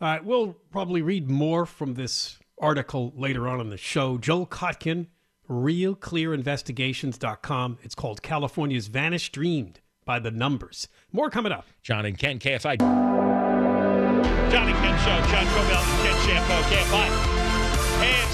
All 0.00 0.08
right, 0.08 0.24
we'll 0.24 0.54
probably 0.70 1.02
read 1.02 1.28
more 1.28 1.66
from 1.66 1.94
this 1.94 2.38
article 2.60 3.12
later 3.16 3.48
on 3.48 3.60
in 3.60 3.70
the 3.70 3.76
show. 3.76 4.18
Joel 4.18 4.46
Kotkin, 4.46 5.08
realclearinvestigations.com. 5.48 7.78
It's 7.82 7.94
called 7.94 8.22
California's 8.22 8.86
Vanished 8.86 9.32
Dreamed 9.32 9.80
by 10.04 10.18
the 10.18 10.30
Numbers. 10.30 10.88
More 11.12 11.28
coming 11.28 11.52
up. 11.52 11.66
John 11.82 12.06
and 12.06 12.16
Ken, 12.16 12.38
KFI. 12.38 12.78
John 14.50 14.68
and 14.68 14.78
Ken 14.78 14.98
Show, 14.98 15.20
John 15.30 15.44
Kobylt 15.46 15.84
and 15.84 16.02
Ken 16.02 16.14
Chiampou, 16.26 16.62
KFI. 16.62 17.19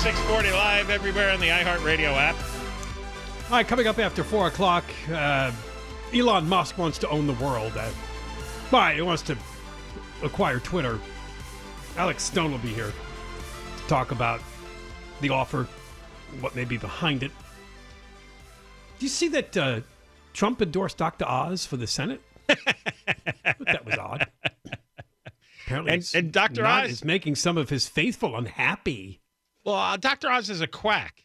And 0.07 0.15
640 0.15 0.53
live 0.53 0.91
everywhere 0.91 1.33
on 1.33 1.41
the 1.41 1.49
iHeartRadio 1.49 2.17
app. 2.17 2.37
All 3.47 3.57
right, 3.57 3.67
coming 3.67 3.89
up 3.89 3.99
after 3.99 4.23
4 4.23 4.47
o'clock, 4.47 4.85
uh, 5.11 5.51
Elon 6.15 6.49
Musk 6.49 6.79
wants 6.79 6.97
to 6.99 7.09
own 7.09 7.27
the 7.27 7.33
world. 7.33 7.73
Uh, 7.77 7.89
why? 8.71 8.95
He 8.95 9.03
wants 9.03 9.23
to 9.23 9.37
acquire 10.23 10.61
Twitter. 10.61 11.01
Alex 11.97 12.23
Stone 12.23 12.53
will 12.53 12.61
be 12.61 12.73
here 12.73 12.93
to 13.79 13.83
talk 13.89 14.13
about 14.13 14.41
the 15.23 15.31
offer, 15.31 15.67
what 16.39 16.55
may 16.55 16.65
be 16.65 16.77
behind 16.77 17.25
it. 17.25 17.33
Do 19.01 19.07
you 19.07 19.11
see 19.11 19.27
that 19.27 19.57
uh, 19.57 19.81
Trump 20.35 20.63
endorsed 20.63 20.99
Dr. 20.99 21.25
Oz 21.27 21.67
for 21.67 21.79
the 21.79 21.89
Senate? 21.89 22.21
that 22.47 23.85
was 23.85 23.99
odd. 23.99 24.29
Apparently, 25.67 25.95
and, 25.95 26.13
and 26.15 26.31
Dr. 26.31 26.65
Oz 26.65 26.91
is 26.91 27.05
making 27.05 27.35
some 27.35 27.59
of 27.59 27.71
his 27.71 27.89
faithful 27.89 28.37
unhappy. 28.37 29.21
Well, 29.67 29.75
uh, 29.75 29.97
Dr. 29.97 30.31
Oz 30.31 30.49
is 30.49 30.61
a 30.61 30.69
quack. 30.69 31.25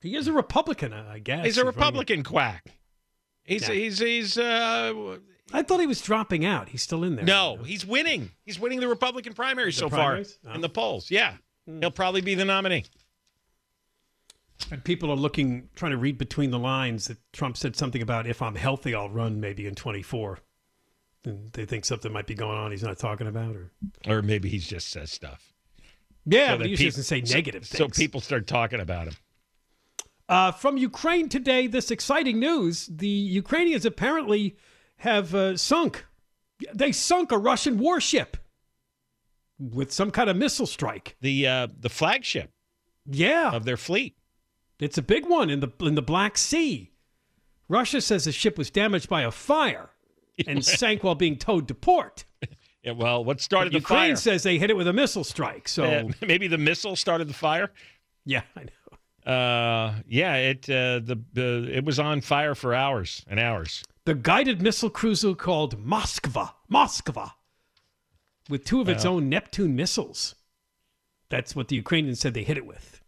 He 0.00 0.16
is 0.16 0.26
a 0.26 0.32
Republican, 0.32 0.94
I 0.94 1.18
guess. 1.18 1.44
He's 1.44 1.58
a 1.58 1.66
Republican 1.66 2.22
quack. 2.24 2.64
He's 3.44 3.68
yeah. 3.68 3.74
he's 3.74 3.98
he's. 3.98 4.38
Uh, 4.38 5.18
I 5.52 5.62
thought 5.62 5.80
he 5.80 5.86
was 5.86 6.00
dropping 6.00 6.46
out. 6.46 6.70
He's 6.70 6.82
still 6.82 7.04
in 7.04 7.16
there. 7.16 7.24
No, 7.26 7.58
he's 7.62 7.84
winning. 7.84 8.30
He's 8.46 8.58
winning 8.58 8.80
the 8.80 8.88
Republican 8.88 9.34
primary 9.34 9.68
the 9.68 9.72
so 9.72 9.90
primaries? 9.90 10.38
far 10.42 10.52
oh. 10.52 10.54
in 10.54 10.62
the 10.62 10.68
polls. 10.70 11.10
Yeah, 11.10 11.34
mm. 11.68 11.80
he'll 11.80 11.90
probably 11.90 12.22
be 12.22 12.34
the 12.34 12.46
nominee. 12.46 12.84
And 14.70 14.82
people 14.82 15.10
are 15.10 15.16
looking, 15.16 15.68
trying 15.74 15.92
to 15.92 15.98
read 15.98 16.16
between 16.16 16.50
the 16.50 16.58
lines 16.58 17.08
that 17.08 17.18
Trump 17.34 17.58
said 17.58 17.76
something 17.76 18.00
about 18.00 18.26
if 18.26 18.40
I'm 18.40 18.54
healthy, 18.54 18.94
I'll 18.94 19.10
run 19.10 19.40
maybe 19.40 19.66
in 19.66 19.74
24. 19.74 20.38
And 21.24 21.52
they 21.52 21.66
think 21.66 21.84
something 21.84 22.12
might 22.12 22.26
be 22.26 22.34
going 22.34 22.56
on 22.56 22.70
he's 22.70 22.82
not 22.82 22.98
talking 22.98 23.26
about, 23.26 23.56
or 23.56 23.72
or 24.06 24.22
maybe 24.22 24.48
he 24.48 24.58
just 24.58 24.88
says 24.88 25.10
stuff. 25.10 25.53
Yeah, 26.26 26.52
so 26.52 26.56
but 26.58 26.66
he 26.66 26.70
usually 26.70 26.88
doesn't 26.88 27.04
say 27.04 27.20
negative 27.20 27.66
so, 27.66 27.78
things. 27.78 27.96
So 27.96 28.02
people 28.02 28.20
start 28.20 28.46
talking 28.46 28.80
about 28.80 29.08
him. 29.08 29.14
Uh, 30.28 30.52
from 30.52 30.76
Ukraine 30.78 31.28
today, 31.28 31.66
this 31.66 31.90
exciting 31.90 32.38
news: 32.38 32.88
the 32.90 33.08
Ukrainians 33.08 33.84
apparently 33.84 34.56
have 34.98 35.34
uh, 35.34 35.56
sunk. 35.56 36.06
They 36.74 36.92
sunk 36.92 37.30
a 37.30 37.38
Russian 37.38 37.78
warship 37.78 38.36
with 39.58 39.92
some 39.92 40.10
kind 40.10 40.30
of 40.30 40.36
missile 40.36 40.66
strike. 40.66 41.16
The 41.20 41.46
uh, 41.46 41.68
the 41.78 41.90
flagship, 41.90 42.52
yeah, 43.06 43.50
of 43.50 43.64
their 43.64 43.76
fleet. 43.76 44.16
It's 44.80 44.98
a 44.98 45.02
big 45.02 45.26
one 45.26 45.50
in 45.50 45.60
the 45.60 45.70
in 45.80 45.94
the 45.94 46.02
Black 46.02 46.38
Sea. 46.38 46.90
Russia 47.68 48.00
says 48.00 48.24
the 48.24 48.32
ship 48.32 48.58
was 48.58 48.70
damaged 48.70 49.08
by 49.08 49.22
a 49.22 49.30
fire 49.30 49.90
and 50.46 50.64
sank 50.64 51.02
while 51.02 51.14
being 51.14 51.36
towed 51.36 51.68
to 51.68 51.74
port. 51.74 52.24
Yeah, 52.84 52.92
well, 52.92 53.24
what 53.24 53.40
started 53.40 53.72
the 53.72 53.78
Ukraine 53.78 53.96
fire? 53.96 54.06
Ukraine 54.08 54.16
says 54.16 54.42
they 54.42 54.58
hit 54.58 54.70
it 54.70 54.76
with 54.76 54.86
a 54.86 54.92
missile 54.92 55.24
strike. 55.24 55.68
So 55.68 56.10
maybe 56.20 56.48
the 56.48 56.58
missile 56.58 56.96
started 56.96 57.28
the 57.28 57.34
fire. 57.34 57.70
Yeah, 58.26 58.42
I 58.54 58.64
know. 58.64 59.32
Uh, 59.32 59.94
yeah, 60.06 60.34
it 60.36 60.68
uh, 60.68 61.00
the, 61.00 61.18
the 61.32 61.70
it 61.72 61.84
was 61.84 61.98
on 61.98 62.20
fire 62.20 62.54
for 62.54 62.74
hours 62.74 63.24
and 63.26 63.40
hours. 63.40 63.82
The 64.04 64.14
guided 64.14 64.60
missile 64.60 64.90
cruiser 64.90 65.34
called 65.34 65.82
Moskva, 65.82 66.52
Moskva, 66.70 67.30
with 68.50 68.66
two 68.66 68.82
of 68.82 68.88
its 68.90 69.06
own 69.06 69.30
Neptune 69.30 69.74
missiles. 69.74 70.34
That's 71.30 71.56
what 71.56 71.68
the 71.68 71.76
Ukrainians 71.76 72.20
said 72.20 72.34
they 72.34 72.44
hit 72.44 72.58
it 72.58 72.66
with. 72.66 73.00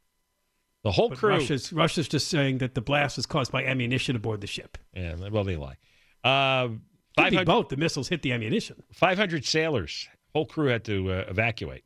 The 0.84 0.92
whole 0.92 1.10
but 1.10 1.18
crew. 1.18 1.30
Russia's, 1.30 1.70
Russia's 1.70 2.08
just 2.08 2.28
saying 2.28 2.58
that 2.58 2.74
the 2.74 2.80
blast 2.80 3.18
was 3.18 3.26
caused 3.26 3.52
by 3.52 3.64
ammunition 3.64 4.16
aboard 4.16 4.40
the 4.40 4.46
ship. 4.46 4.78
Yeah, 4.94 5.16
well, 5.30 5.44
they 5.44 5.56
lie. 5.56 5.76
Uh, 6.24 6.68
Could 7.16 7.31
be 7.31 7.44
both. 7.44 7.68
The 7.68 7.76
missiles 7.76 8.09
hit 8.09 8.22
the 8.22 8.33
ammunition. 8.33 8.83
500 8.92 9.44
sailors. 9.44 10.09
Whole 10.35 10.46
crew 10.46 10.68
had 10.68 10.85
to 10.85 11.11
uh, 11.11 11.24
evacuate. 11.29 11.85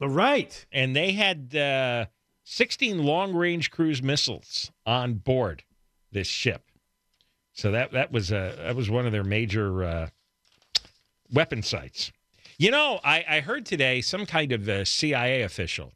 Right. 0.00 0.66
And 0.70 0.94
they 0.94 1.12
had 1.12 1.54
uh, 1.56 2.06
16 2.44 3.02
long 3.04 3.34
range 3.34 3.70
cruise 3.70 4.02
missiles 4.02 4.70
on 4.86 5.14
board 5.14 5.64
this 6.12 6.28
ship. 6.28 6.64
So 7.52 7.72
that 7.72 7.92
that 7.92 8.12
was 8.12 8.30
a 8.30 8.54
that 8.58 8.76
was 8.76 8.88
one 8.88 9.04
of 9.04 9.10
their 9.10 9.24
major 9.24 9.82
uh, 9.82 10.08
weapon 11.32 11.62
sites. 11.62 12.12
You 12.56 12.70
know, 12.70 13.00
I, 13.02 13.24
I 13.28 13.40
heard 13.40 13.66
today 13.66 14.00
some 14.00 14.26
kind 14.26 14.52
of 14.52 14.68
a 14.68 14.84
CIA 14.86 15.42
official 15.42 15.92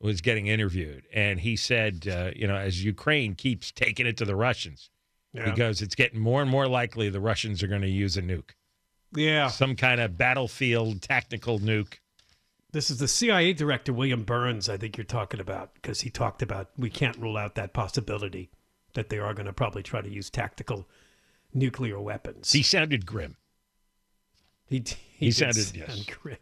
was 0.00 0.20
getting 0.20 0.48
interviewed, 0.48 1.06
and 1.12 1.40
he 1.40 1.56
said, 1.56 2.08
uh, 2.08 2.30
you 2.34 2.46
know, 2.46 2.56
as 2.56 2.84
Ukraine 2.84 3.34
keeps 3.34 3.72
taking 3.72 4.06
it 4.06 4.16
to 4.18 4.24
the 4.24 4.36
Russians, 4.36 4.90
yeah. 5.34 5.50
because 5.50 5.82
it's 5.82 5.94
getting 5.94 6.20
more 6.20 6.40
and 6.40 6.50
more 6.50 6.66
likely 6.68 7.08
the 7.10 7.20
Russians 7.20 7.62
are 7.62 7.66
going 7.66 7.82
to 7.82 7.88
use 7.90 8.16
a 8.16 8.22
nuke. 8.22 8.50
Yeah, 9.14 9.48
some 9.48 9.76
kind 9.76 10.00
of 10.00 10.16
battlefield 10.16 11.02
tactical 11.02 11.58
nuke. 11.58 11.94
This 12.72 12.90
is 12.90 12.98
the 12.98 13.06
CIA 13.06 13.52
director, 13.52 13.92
William 13.92 14.24
Burns, 14.24 14.68
I 14.68 14.76
think 14.76 14.96
you're 14.96 15.04
talking 15.04 15.38
about, 15.38 15.74
because 15.74 16.00
he 16.00 16.10
talked 16.10 16.42
about 16.42 16.70
we 16.76 16.90
can't 16.90 17.16
rule 17.18 17.36
out 17.36 17.54
that 17.54 17.72
possibility 17.72 18.50
that 18.94 19.10
they 19.10 19.18
are 19.18 19.32
going 19.34 19.46
to 19.46 19.52
probably 19.52 19.82
try 19.82 20.00
to 20.00 20.08
use 20.10 20.30
tactical 20.30 20.88
nuclear 21.52 22.00
weapons. 22.00 22.50
He 22.50 22.62
sounded 22.64 23.06
grim. 23.06 23.36
He, 24.66 24.82
he, 25.18 25.26
He 25.26 25.30
sounded- 25.30 25.62
sound 25.64 25.76
yes. 25.76 26.04
grim. 26.20 26.38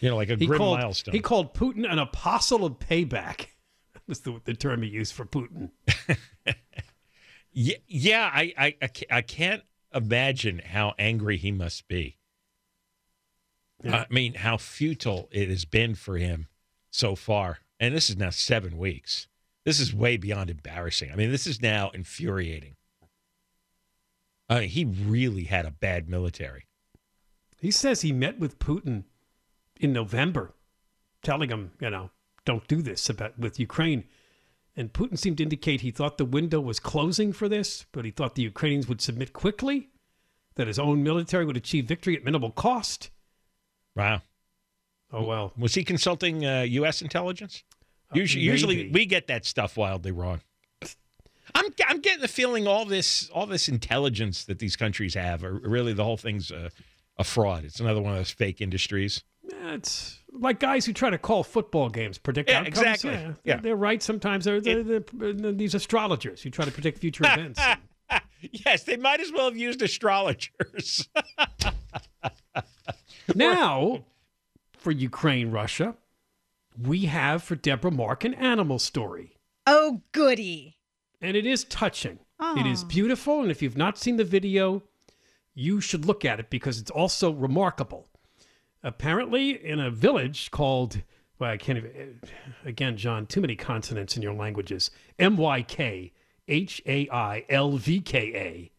You 0.00 0.10
know, 0.10 0.16
like 0.16 0.28
a 0.30 0.36
He 0.36 0.46
grim 0.46 0.58
called, 0.58 0.78
milestone. 0.80 1.14
he 1.14 1.20
called 1.20 1.54
Putin 1.54 1.90
an 1.90 1.98
apostle 1.98 2.64
of 2.64 2.78
payback. 2.78 3.46
Was 4.06 4.20
the, 4.20 4.40
the 4.44 4.54
term 4.54 4.82
he 4.82 4.88
used 4.88 5.12
for 5.14 5.24
Putin. 5.24 5.70
Yeah, 7.60 7.78
yeah. 7.88 8.30
I, 8.32 8.74
I, 8.80 8.90
I 9.10 9.20
can't 9.20 9.64
imagine 9.92 10.60
how 10.60 10.94
angry 10.96 11.36
he 11.36 11.50
must 11.50 11.88
be. 11.88 12.18
Yeah. 13.82 14.04
I 14.08 14.14
mean, 14.14 14.34
how 14.34 14.58
futile 14.58 15.28
it 15.32 15.48
has 15.48 15.64
been 15.64 15.96
for 15.96 16.18
him 16.18 16.46
so 16.92 17.16
far. 17.16 17.58
And 17.80 17.96
this 17.96 18.10
is 18.10 18.16
now 18.16 18.30
seven 18.30 18.78
weeks. 18.78 19.26
This 19.64 19.80
is 19.80 19.92
way 19.92 20.16
beyond 20.16 20.50
embarrassing. 20.50 21.10
I 21.10 21.16
mean, 21.16 21.32
this 21.32 21.48
is 21.48 21.60
now 21.60 21.90
infuriating. 21.90 22.76
I 24.48 24.60
mean, 24.60 24.68
he 24.68 24.84
really 24.84 25.44
had 25.44 25.66
a 25.66 25.72
bad 25.72 26.08
military. 26.08 26.68
He 27.60 27.72
says 27.72 28.02
he 28.02 28.12
met 28.12 28.38
with 28.38 28.60
Putin 28.60 29.02
in 29.80 29.92
November, 29.92 30.54
telling 31.24 31.50
him, 31.50 31.72
you 31.80 31.90
know, 31.90 32.10
don't 32.44 32.68
do 32.68 32.82
this 32.82 33.10
about 33.10 33.36
with 33.36 33.58
Ukraine. 33.58 34.04
And 34.78 34.92
Putin 34.92 35.18
seemed 35.18 35.38
to 35.38 35.42
indicate 35.42 35.80
he 35.80 35.90
thought 35.90 36.18
the 36.18 36.24
window 36.24 36.60
was 36.60 36.78
closing 36.78 37.32
for 37.32 37.48
this, 37.48 37.84
but 37.90 38.04
he 38.04 38.12
thought 38.12 38.36
the 38.36 38.42
Ukrainians 38.42 38.86
would 38.86 39.00
submit 39.00 39.32
quickly, 39.32 39.88
that 40.54 40.68
his 40.68 40.78
own 40.78 41.02
military 41.02 41.44
would 41.44 41.56
achieve 41.56 41.86
victory 41.86 42.16
at 42.16 42.22
minimal 42.22 42.52
cost. 42.52 43.10
Wow. 43.96 44.22
Oh 45.12 45.24
well, 45.24 45.52
Was 45.58 45.74
he 45.74 45.82
consulting 45.82 46.46
uh, 46.46 46.60
U.S. 46.60 47.02
intelligence? 47.02 47.64
Uh, 48.12 48.20
Usually, 48.20 48.44
usually 48.44 48.88
we 48.90 49.04
get 49.04 49.26
that 49.26 49.44
stuff 49.44 49.76
wildly 49.76 50.12
wrong. 50.12 50.42
I'm 51.56 51.74
I'm 51.88 52.00
getting 52.00 52.20
the 52.20 52.28
feeling 52.28 52.68
all 52.68 52.84
this 52.84 53.28
all 53.30 53.46
this 53.46 53.68
intelligence 53.68 54.44
that 54.44 54.60
these 54.60 54.76
countries 54.76 55.14
have 55.14 55.42
are 55.42 55.54
really 55.54 55.92
the 55.92 56.04
whole 56.04 56.18
thing's 56.18 56.52
a, 56.52 56.70
a 57.16 57.24
fraud. 57.24 57.64
It's 57.64 57.80
another 57.80 58.00
one 58.00 58.12
of 58.12 58.18
those 58.18 58.30
fake 58.30 58.60
industries. 58.60 59.24
Yeah, 59.50 59.74
it's 59.74 60.18
like 60.30 60.60
guys 60.60 60.84
who 60.84 60.92
try 60.92 61.10
to 61.10 61.18
call 61.18 61.42
football 61.42 61.88
games, 61.88 62.18
predict 62.18 62.50
Yeah, 62.50 62.58
outcomes. 62.60 62.78
exactly. 62.78 63.12
Yeah, 63.12 63.32
Yeah. 63.44 63.56
They're 63.60 63.76
right. 63.76 64.02
Sometimes 64.02 64.44
they're, 64.44 64.60
they're, 64.60 64.82
they're, 64.82 65.52
these 65.52 65.74
astrologers 65.74 66.42
who 66.42 66.50
try 66.50 66.64
to 66.64 66.70
predict 66.70 66.98
future 66.98 67.24
events. 67.32 67.60
yes, 68.42 68.84
they 68.84 68.96
might 68.96 69.20
as 69.20 69.32
well 69.32 69.46
have 69.46 69.56
used 69.56 69.80
astrologers. 69.82 71.08
Now, 73.34 74.04
for 74.72 74.90
Ukraine, 74.90 75.50
Russia, 75.50 75.96
we 76.80 77.06
have 77.06 77.42
for 77.42 77.56
Deborah 77.56 77.90
Mark 77.90 78.24
an 78.24 78.34
animal 78.34 78.78
story. 78.78 79.36
Oh, 79.66 80.02
goody. 80.12 80.78
And 81.20 81.36
it 81.36 81.44
is 81.44 81.64
touching. 81.64 82.20
It 82.40 82.66
is 82.66 82.84
ah. 82.84 82.86
beautiful. 82.86 83.42
And 83.42 83.50
if 83.50 83.60
you've 83.60 83.76
not 83.76 83.98
seen 83.98 84.16
the 84.16 84.24
video, 84.24 84.82
you 85.54 85.80
should 85.80 86.04
look 86.06 86.24
at 86.24 86.40
it 86.40 86.50
because 86.50 86.78
it's 86.78 86.90
also 86.90 87.32
remarkable. 87.32 88.08
Apparently, 88.82 89.64
in 89.64 89.80
a 89.80 89.90
village 89.90 90.50
called, 90.50 91.02
well, 91.38 91.50
I 91.50 91.56
can't 91.56 91.78
even, 91.78 92.20
again, 92.64 92.96
John, 92.96 93.26
too 93.26 93.40
many 93.40 93.56
consonants 93.56 94.16
in 94.16 94.22
your 94.22 94.34
languages. 94.34 94.90
M 95.18 95.36
Y 95.36 95.62
K 95.62 96.12
H 96.46 96.82
A 96.86 97.08
I 97.10 97.44
L 97.48 97.72
V 97.72 98.00
K 98.00 98.34
A. 98.34 98.70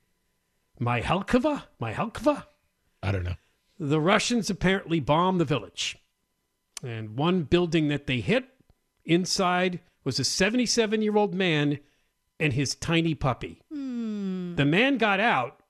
Myhalkova? 0.84 1.64
Myhalkova? 1.82 2.46
I 3.04 3.12
don't 3.12 3.24
know. 3.24 3.36
The 3.80 4.00
Russians 4.00 4.50
apparently 4.50 5.00
bombed 5.00 5.40
the 5.40 5.46
village. 5.46 5.98
And 6.84 7.18
one 7.18 7.44
building 7.44 7.90
that 7.90 8.08
they 8.08 8.22
hit 8.22 8.46
inside 9.06 9.80
was 10.04 10.20
a 10.20 10.24
77 10.24 11.02
year 11.02 11.18
old 11.18 11.34
man 11.34 11.80
and 12.40 12.54
his 12.54 12.76
tiny 12.76 13.14
puppy. 13.14 13.62
Hmm. 13.72 14.56
The 14.56 14.66
man 14.66 14.98
got 14.98 15.20
out, 15.20 15.62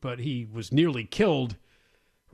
but 0.00 0.20
he 0.20 0.46
was 0.50 0.72
nearly 0.72 1.04
killed. 1.04 1.56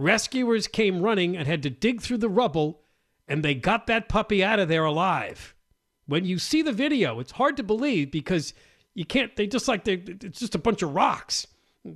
Rescuers 0.02 0.66
came 0.66 1.02
running 1.02 1.36
and 1.36 1.46
had 1.46 1.62
to 1.62 1.70
dig 1.70 2.02
through 2.02 2.18
the 2.18 2.28
rubble, 2.28 2.82
and 3.28 3.42
they 3.42 3.54
got 3.54 3.86
that 3.86 4.08
puppy 4.08 4.42
out 4.42 4.58
of 4.58 4.68
there 4.68 4.84
alive. 4.84 5.54
When 6.06 6.24
you 6.24 6.38
see 6.38 6.62
the 6.62 6.72
video, 6.72 7.20
it's 7.20 7.32
hard 7.32 7.56
to 7.56 7.62
believe 7.62 8.10
because 8.10 8.52
you 8.94 9.04
can't, 9.04 9.34
they 9.36 9.46
just 9.46 9.68
like, 9.68 9.84
they, 9.84 9.94
it's 9.94 10.40
just 10.40 10.54
a 10.54 10.58
bunch 10.58 10.82
of 10.82 10.94
rocks 10.94 11.46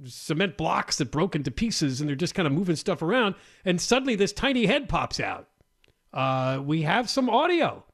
cement 0.04 0.56
blocks 0.56 0.98
that 0.98 1.10
broke 1.10 1.36
into 1.36 1.50
pieces 1.50 2.00
and 2.00 2.08
they're 2.08 2.16
just 2.16 2.34
kind 2.34 2.46
of 2.46 2.52
moving 2.52 2.76
stuff 2.76 3.02
around 3.02 3.34
and 3.64 3.80
suddenly 3.80 4.16
this 4.16 4.32
tiny 4.32 4.66
head 4.66 4.88
pops 4.88 5.20
out. 5.20 5.48
Uh, 6.12 6.60
we 6.64 6.82
have 6.82 7.08
some 7.10 7.28
audio 7.28 7.84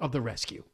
of 0.00 0.12
the 0.12 0.20
rescue 0.20 0.64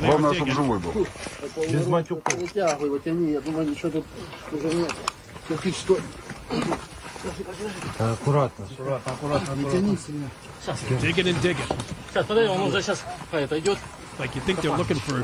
Главное, 0.00 0.34
чтобы 0.34 0.50
живой 0.52 0.78
был. 0.78 1.06
Без 1.68 1.86
матюков. 1.86 2.34
Вытягивай, 2.34 2.86
его 2.86 2.98
тяни. 2.98 3.32
Я 3.32 3.40
думаю, 3.40 3.68
ничего 3.68 3.90
тут 3.90 4.04
уже 4.52 4.74
нет. 4.74 4.92
Кирпич, 5.48 5.76
стой. 5.76 6.00
Аккуратно, 7.98 8.64
аккуратно, 8.64 9.12
аккуратно. 9.12 9.54
Не 9.54 9.70
тяни 9.70 9.98
сильно. 10.06 10.30
digging 11.00 11.26
and 11.26 11.42
digging 11.42 11.76
Сейчас, 12.10 12.26
подожди, 12.26 12.50
он 12.50 12.62
уже 12.62 12.82
сейчас 12.82 13.04
отойдет. 13.30 13.78
Like 14.20 14.34
you 14.34 14.42
think 14.42 14.60
they're 14.60 14.76
looking 14.76 14.98
for, 14.98 15.14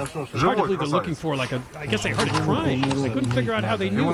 arguably 0.57 0.79
they're 0.79 0.87
looking 0.89 1.15
for 1.15 1.37
like 1.37 1.53
a. 1.53 1.63
I 1.77 1.85
guess 1.87 2.03
they 2.03 2.11
heard 2.11 2.29
it 2.29 2.35
crying. 2.35 2.81
They 3.03 3.11
couldn't 3.11 3.31
figure 3.33 3.53
out 3.53 3.63
how 3.63 3.77
they 3.77 3.91
knew. 3.91 4.05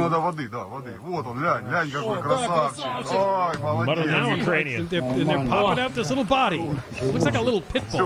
But 3.86 3.98
now 4.06 4.34
Ukrainian, 4.34 4.80
and 4.82 4.90
they're, 4.90 5.02
and 5.02 5.28
they're 5.30 5.38
popping 5.48 5.78
out 5.84 5.94
this 5.94 6.08
little 6.08 6.24
body. 6.24 6.58
It 7.00 7.04
looks 7.12 7.24
like 7.24 7.36
a 7.36 7.40
little 7.40 7.60
pit 7.60 7.82
bull. 7.90 7.98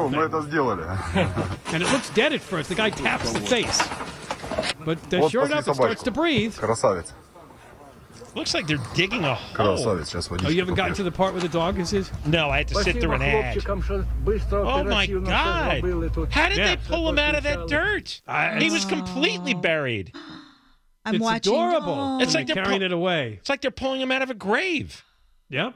and 1.73 1.83
it 1.83 1.91
looks 1.93 2.11
dead 2.11 2.33
at 2.35 2.41
first. 2.43 2.69
The 2.69 2.75
guy 2.75 2.91
taps 2.91 3.33
the 3.33 3.41
face, 3.41 3.83
but 4.85 4.99
uh, 5.15 5.29
sure 5.31 5.43
enough, 5.47 5.61
it 5.69 5.75
starts 5.75 6.03
to 6.05 6.11
breathe. 6.11 6.55
Looks 8.37 8.53
like 8.53 8.67
they're 8.67 8.77
digging 8.95 9.25
a 9.25 9.35
hole. 9.35 9.79
Oh, 10.45 10.51
you 10.51 10.61
haven't 10.61 10.75
gotten 10.75 10.95
to 10.97 11.03
the 11.03 11.11
part 11.11 11.33
where 11.33 11.41
the 11.41 11.49
dog 11.49 11.79
is? 11.79 11.91
His? 11.91 12.11
No, 12.27 12.51
I 12.51 12.59
had 12.59 12.69
to 12.69 12.75
sit 12.83 13.01
through 13.01 13.13
an 13.15 13.23
ad. 13.23 13.57
Oh 14.53 14.85
my 14.85 15.07
God! 15.07 16.29
How 16.31 16.49
did 16.51 16.59
they 16.59 16.77
pull 16.87 17.09
him 17.09 17.19
out 17.19 17.35
of 17.35 17.45
that 17.45 17.67
dirt? 17.67 18.21
I, 18.29 18.59
he 18.61 18.71
was 18.71 18.85
completely 18.85 19.55
buried. 19.55 20.13
I'm 21.07 21.15
it's 21.15 21.23
watching. 21.23 21.55
adorable. 21.55 21.95
Oh. 21.97 22.21
It's 22.21 22.35
like 22.35 22.47
they're, 22.47 22.57
they're 22.57 22.65
carrying 22.65 22.81
pu- 22.81 22.87
it 22.87 22.93
away. 22.93 23.39
It's 23.41 23.49
like 23.49 23.63
they're 23.63 23.71
pulling 23.71 24.03
him 24.03 24.13
out 24.13 24.21
of 24.21 24.29
a 24.29 24.35
grave. 24.35 25.03
Yep. 25.49 25.75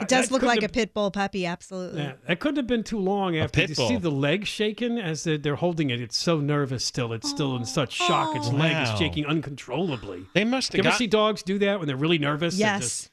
It 0.00 0.08
does 0.08 0.30
look 0.32 0.40
couldn't 0.40 0.56
like 0.56 0.64
a 0.64 0.72
pit 0.72 0.92
bull 0.92 1.10
puppy, 1.12 1.46
absolutely. 1.46 2.02
Yeah, 2.02 2.14
that 2.26 2.40
couldn't 2.40 2.56
have 2.56 2.66
been 2.66 2.82
too 2.82 2.98
long 2.98 3.36
after. 3.36 3.60
pit 3.60 3.68
you 3.68 3.74
see 3.76 3.96
the 3.96 4.10
leg 4.10 4.44
shaking 4.44 4.98
as 4.98 5.22
they're, 5.24 5.38
they're 5.38 5.54
holding 5.54 5.90
it? 5.90 6.00
It's 6.00 6.16
so 6.16 6.40
nervous 6.40 6.84
still. 6.84 7.12
It's 7.12 7.28
still 7.30 7.54
in 7.56 7.64
such 7.64 7.92
shock. 7.92 8.34
Its 8.34 8.50
leg 8.52 8.88
is 8.88 8.98
shaking 8.98 9.24
uncontrollably. 9.24 10.26
They 10.34 10.44
must 10.44 10.72
have. 10.72 10.78
You 10.78 10.82
have 10.82 10.86
ever 10.86 10.92
got, 10.94 10.98
see 10.98 11.06
dogs 11.06 11.42
do 11.44 11.58
that 11.60 11.78
when 11.78 11.86
they're 11.86 11.96
really 11.96 12.18
nervous? 12.18 12.56
They're 12.58 12.66
Yes. 12.66 12.80
just- 12.82 13.10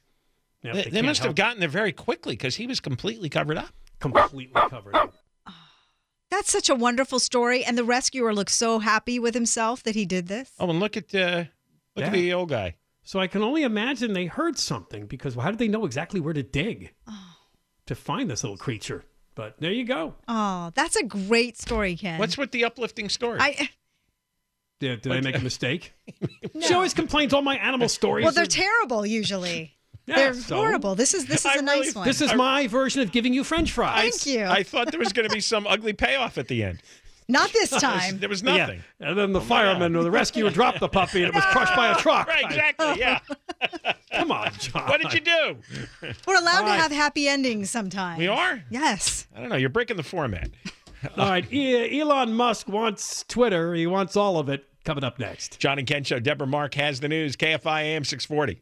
yeah, 0.63 0.73
They, 0.73 0.83
they 0.83 0.89
can't 0.91 1.05
must 1.07 1.19
have 1.21 1.25
help 1.29 1.35
gotten 1.37 1.59
there 1.59 1.69
very 1.69 1.91
quickly 1.91 2.33
because 2.33 2.55
he 2.55 2.67
was 2.67 2.79
completely 2.79 3.29
covered 3.29 3.57
up. 3.57 3.73
completely 3.99 4.49
covered 4.69 4.95
up. 4.95 5.13
That's 6.29 6.51
such 6.51 6.69
a 6.69 6.75
wonderful 6.75 7.19
story. 7.19 7.63
And 7.63 7.77
the 7.77 7.83
rescuer 7.83 8.33
looks 8.33 8.53
so 8.55 8.79
happy 8.79 9.19
with 9.19 9.33
himself 9.33 9.83
that 9.83 9.95
he 9.95 10.05
did 10.05 10.27
this. 10.27 10.51
Oh, 10.59 10.69
and 10.69 10.79
look 10.79 10.95
at 10.97 11.13
uh, 11.13 11.45
look 11.95 12.05
at 12.05 12.11
the 12.13 12.33
old 12.33 12.49
guy. 12.49 12.75
So 13.03 13.19
I 13.19 13.27
can 13.27 13.41
only 13.41 13.63
imagine 13.63 14.13
they 14.13 14.25
heard 14.27 14.57
something 14.57 15.05
because 15.07 15.35
how 15.35 15.49
did 15.49 15.59
they 15.59 15.67
know 15.67 15.85
exactly 15.85 16.19
where 16.19 16.33
to 16.33 16.43
dig 16.43 16.93
oh. 17.07 17.35
to 17.87 17.95
find 17.95 18.29
this 18.29 18.43
little 18.43 18.57
creature? 18.57 19.03
But 19.35 19.55
there 19.59 19.71
you 19.71 19.85
go. 19.85 20.15
Oh, 20.27 20.71
that's 20.75 20.95
a 20.95 21.03
great 21.03 21.57
story, 21.57 21.95
Ken. 21.95 22.19
What's 22.19 22.37
with 22.37 22.51
the 22.51 22.65
uplifting 22.65 23.09
story? 23.09 23.39
I 23.39 23.69
Did, 24.79 25.01
did 25.01 25.11
I 25.11 25.21
make 25.21 25.37
a 25.37 25.39
mistake? 25.39 25.93
She 26.61 26.73
always 26.73 26.93
complains 26.93 27.33
all 27.33 27.41
my 27.41 27.55
animal 27.57 27.87
stories. 27.99 28.23
well, 28.23 28.33
they're 28.33 28.43
are- 28.43 28.47
terrible 28.47 29.05
usually. 29.05 29.73
Yeah, 30.07 30.15
they're 30.15 30.33
so- 30.33 30.55
horrible. 30.55 30.95
This 30.95 31.13
is 31.13 31.27
this 31.27 31.41
is 31.41 31.45
I 31.45 31.59
a 31.59 31.61
nice 31.61 31.79
really- 31.79 31.91
one. 31.91 32.07
This 32.07 32.21
is 32.21 32.33
my 32.33 32.65
version 32.67 33.03
of 33.03 33.11
giving 33.11 33.33
you 33.35 33.43
French 33.43 33.71
fries. 33.71 34.23
Thank 34.23 34.35
you. 34.35 34.45
I 34.45 34.63
thought 34.63 34.89
there 34.89 34.99
was 34.99 35.13
going 35.13 35.29
to 35.29 35.33
be 35.33 35.39
some 35.41 35.67
ugly 35.67 35.93
payoff 35.93 36.39
at 36.39 36.47
the 36.47 36.63
end. 36.63 36.81
Not 37.31 37.51
this 37.53 37.69
time. 37.81 38.19
There 38.19 38.29
was 38.29 38.41
Yeah. 38.43 38.57
nothing. 38.57 38.83
And 38.99 39.17
then 39.17 39.31
the 39.31 39.39
oh 39.39 39.43
fireman 39.43 39.95
or 39.95 40.03
the 40.03 40.11
rescuer 40.11 40.49
dropped 40.49 40.79
the 40.79 40.89
puppy 40.89 41.19
and 41.23 41.29
it 41.29 41.35
was 41.35 41.43
crushed 41.45 41.75
by 41.75 41.91
a 41.91 41.95
truck. 41.99 42.27
Right, 42.27 42.43
exactly. 42.45 42.87
Yeah. 42.99 43.19
Come 44.13 44.31
on, 44.31 44.51
John. 44.59 44.87
What 44.89 45.01
did 45.01 45.13
you 45.13 45.19
do? 45.21 45.55
We're 46.27 46.35
allowed 46.39 46.63
All 46.63 46.67
to 46.67 46.73
have 46.81 46.91
happy 46.91 47.27
endings 47.27 47.69
sometimes. 47.71 48.19
We 48.19 48.27
are. 48.27 48.63
Yes. 48.69 49.27
I 49.35 49.39
don't 49.39 49.49
know. 49.49 49.55
You're 49.55 49.69
breaking 49.69 49.97
the 49.97 50.03
format. 50.03 50.49
All 51.17 51.29
right. 51.29 51.51
E- 51.51 51.99
Elon 51.99 52.33
Musk 52.33 52.67
wants 52.67 53.23
Twitter. 53.27 53.73
He 53.73 53.87
wants 53.87 54.15
all 54.15 54.37
of 54.37 54.49
it. 54.49 54.65
Coming 54.83 55.03
up 55.03 55.19
next. 55.19 55.59
John 55.59 55.77
and 55.77 55.87
Ken 55.87 56.03
show. 56.03 56.19
Deborah 56.19 56.47
Mark 56.47 56.73
has 56.73 56.99
the 56.99 57.07
news. 57.07 57.35
KFI 57.35 57.81
AM 57.83 58.03
640. 58.03 58.61